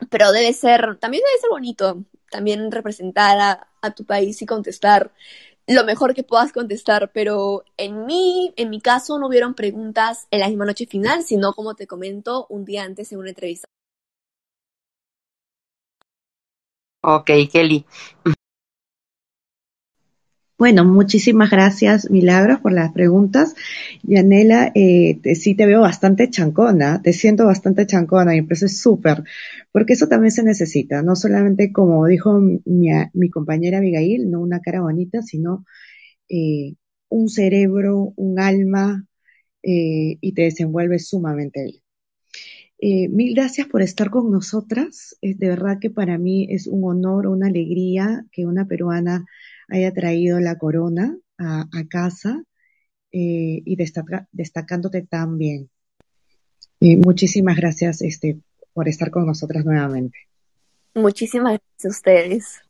pero 0.09 0.31
debe 0.31 0.53
ser, 0.53 0.97
también 0.99 1.23
debe 1.25 1.39
ser 1.41 1.49
bonito, 1.49 2.03
también 2.31 2.71
representar 2.71 3.39
a, 3.81 3.91
tu 3.95 4.05
país 4.05 4.41
y 4.41 4.45
contestar 4.45 5.11
lo 5.67 5.85
mejor 5.85 6.13
que 6.13 6.23
puedas 6.23 6.51
contestar, 6.51 7.11
pero 7.13 7.63
en 7.77 8.05
mí, 8.05 8.53
en 8.57 8.69
mi 8.69 8.81
caso, 8.81 9.19
no 9.19 9.27
hubieron 9.27 9.53
preguntas 9.53 10.27
en 10.31 10.41
la 10.41 10.47
misma 10.47 10.65
noche 10.65 10.85
final, 10.87 11.23
sino 11.23 11.53
como 11.53 11.75
te 11.75 11.87
comento, 11.87 12.47
un 12.49 12.65
día 12.65 12.83
antes 12.83 13.11
en 13.11 13.19
una 13.19 13.29
entrevista. 13.29 13.67
Ok, 17.01 17.29
Kelly. 17.51 17.85
Bueno, 20.59 20.83
muchísimas 20.83 21.49
gracias, 21.51 22.11
Milagros, 22.11 22.59
por 22.59 22.73
las 22.73 22.91
preguntas. 22.91 23.55
Yanela, 24.03 24.71
eh, 24.75 25.17
sí 25.35 25.55
te 25.55 25.65
veo 25.65 25.79
bastante 25.81 26.29
chancona, 26.29 27.01
te 27.01 27.13
siento 27.13 27.45
bastante 27.45 27.85
chancona 27.87 28.35
y 28.35 28.41
me 28.41 28.47
parece 28.49 28.67
súper, 28.67 29.23
porque 29.71 29.93
eso 29.93 30.07
también 30.09 30.31
se 30.31 30.43
necesita, 30.43 31.01
no 31.01 31.15
solamente 31.15 31.71
como 31.71 32.05
dijo 32.07 32.41
mi, 32.65 32.89
mi 33.13 33.29
compañera 33.29 33.77
Abigail, 33.77 34.29
no 34.29 34.41
una 34.41 34.59
cara 34.59 34.81
bonita, 34.81 35.21
sino 35.21 35.63
eh, 36.29 36.75
un 37.09 37.29
cerebro, 37.29 38.13
un 38.17 38.39
alma, 38.39 39.05
eh, 39.63 40.17
y 40.21 40.33
te 40.33 40.43
desenvuelves 40.43 41.07
sumamente 41.07 41.63
bien. 41.63 41.83
Eh, 42.81 43.09
mil 43.09 43.33
gracias 43.35 43.67
por 43.67 43.81
estar 43.81 44.09
con 44.09 44.31
nosotras. 44.31 45.17
de 45.21 45.47
verdad 45.49 45.79
que 45.81 45.89
para 45.89 46.17
mí 46.17 46.47
es 46.49 46.67
un 46.67 46.83
honor, 46.85 47.27
una 47.27 47.47
alegría 47.47 48.25
que 48.31 48.45
una 48.45 48.65
peruana 48.67 49.25
haya 49.69 49.93
traído 49.93 50.39
la 50.39 50.57
corona 50.57 51.17
a, 51.37 51.65
casa 51.89 52.43
eh, 53.11 53.61
y 53.63 53.77
destacándote 54.31 55.03
tan 55.03 55.37
bien. 55.37 55.69
muchísimas 56.79 57.55
gracias 57.55 58.01
este, 58.01 58.39
por 58.73 58.87
estar 58.87 59.11
con 59.11 59.25
nosotras 59.25 59.65
nuevamente. 59.65 60.17
Muchísimas 60.95 61.59
gracias 61.59 61.85
a 61.85 61.89
ustedes. 61.89 62.61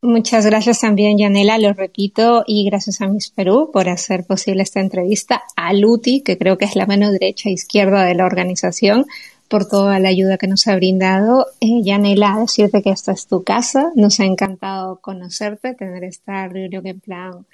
Muchas 0.00 0.46
gracias 0.46 0.80
también, 0.80 1.18
Yanela, 1.18 1.58
lo 1.58 1.72
repito, 1.72 2.44
y 2.46 2.64
gracias 2.64 3.00
a 3.00 3.08
Miss 3.08 3.30
Perú 3.30 3.70
por 3.72 3.88
hacer 3.88 4.24
posible 4.24 4.62
esta 4.62 4.78
entrevista, 4.78 5.42
a 5.56 5.72
Luti, 5.72 6.22
que 6.22 6.38
creo 6.38 6.56
que 6.56 6.66
es 6.66 6.76
la 6.76 6.86
mano 6.86 7.10
derecha 7.10 7.48
e 7.48 7.52
izquierda 7.52 8.04
de 8.04 8.14
la 8.14 8.24
organización, 8.24 9.06
por 9.48 9.66
toda 9.66 9.98
la 9.98 10.10
ayuda 10.10 10.38
que 10.38 10.46
nos 10.46 10.66
ha 10.66 10.76
brindado. 10.76 11.46
Eh, 11.60 11.82
Yanela, 11.82 12.38
decirte 12.38 12.82
que 12.82 12.90
esta 12.90 13.12
es 13.12 13.26
tu 13.26 13.42
casa. 13.42 13.90
Nos 13.96 14.20
ha 14.20 14.24
encantado 14.24 15.00
conocerte, 15.00 15.74
tener 15.74 16.04
esta 16.04 16.46
reunión 16.48 16.86
en 16.86 17.00
plan 17.00 17.46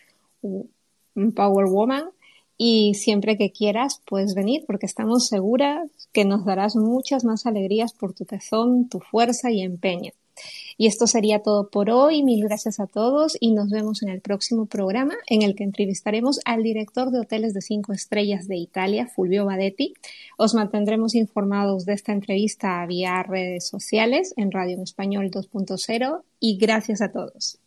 Power 1.34 1.66
Woman. 1.66 2.04
Y 2.56 2.94
siempre 2.94 3.36
que 3.36 3.50
quieras, 3.50 4.00
puedes 4.04 4.34
venir 4.34 4.64
porque 4.66 4.86
estamos 4.86 5.28
seguras 5.28 5.90
que 6.12 6.24
nos 6.24 6.44
darás 6.44 6.76
muchas 6.76 7.24
más 7.24 7.46
alegrías 7.46 7.92
por 7.92 8.12
tu 8.12 8.24
tesón, 8.24 8.88
tu 8.88 9.00
fuerza 9.00 9.50
y 9.50 9.62
empeño. 9.62 10.12
Y 10.76 10.86
esto 10.86 11.06
sería 11.06 11.40
todo 11.40 11.68
por 11.68 11.90
hoy. 11.90 12.22
Mil 12.22 12.44
gracias 12.44 12.80
a 12.80 12.86
todos 12.86 13.36
y 13.40 13.52
nos 13.52 13.70
vemos 13.70 14.02
en 14.02 14.08
el 14.08 14.20
próximo 14.20 14.66
programa 14.66 15.14
en 15.26 15.42
el 15.42 15.54
que 15.54 15.64
entrevistaremos 15.64 16.40
al 16.44 16.62
director 16.62 17.10
de 17.10 17.20
hoteles 17.20 17.54
de 17.54 17.60
cinco 17.60 17.92
estrellas 17.92 18.48
de 18.48 18.56
Italia, 18.56 19.06
Fulvio 19.06 19.44
Badetti. 19.44 19.94
Os 20.36 20.54
mantendremos 20.54 21.14
informados 21.14 21.84
de 21.84 21.94
esta 21.94 22.12
entrevista 22.12 22.84
vía 22.86 23.22
redes 23.22 23.66
sociales 23.66 24.34
en 24.36 24.50
Radio 24.50 24.76
en 24.76 24.82
Español 24.82 25.30
2.0 25.30 26.22
y 26.40 26.58
gracias 26.58 27.00
a 27.00 27.12
todos. 27.12 27.58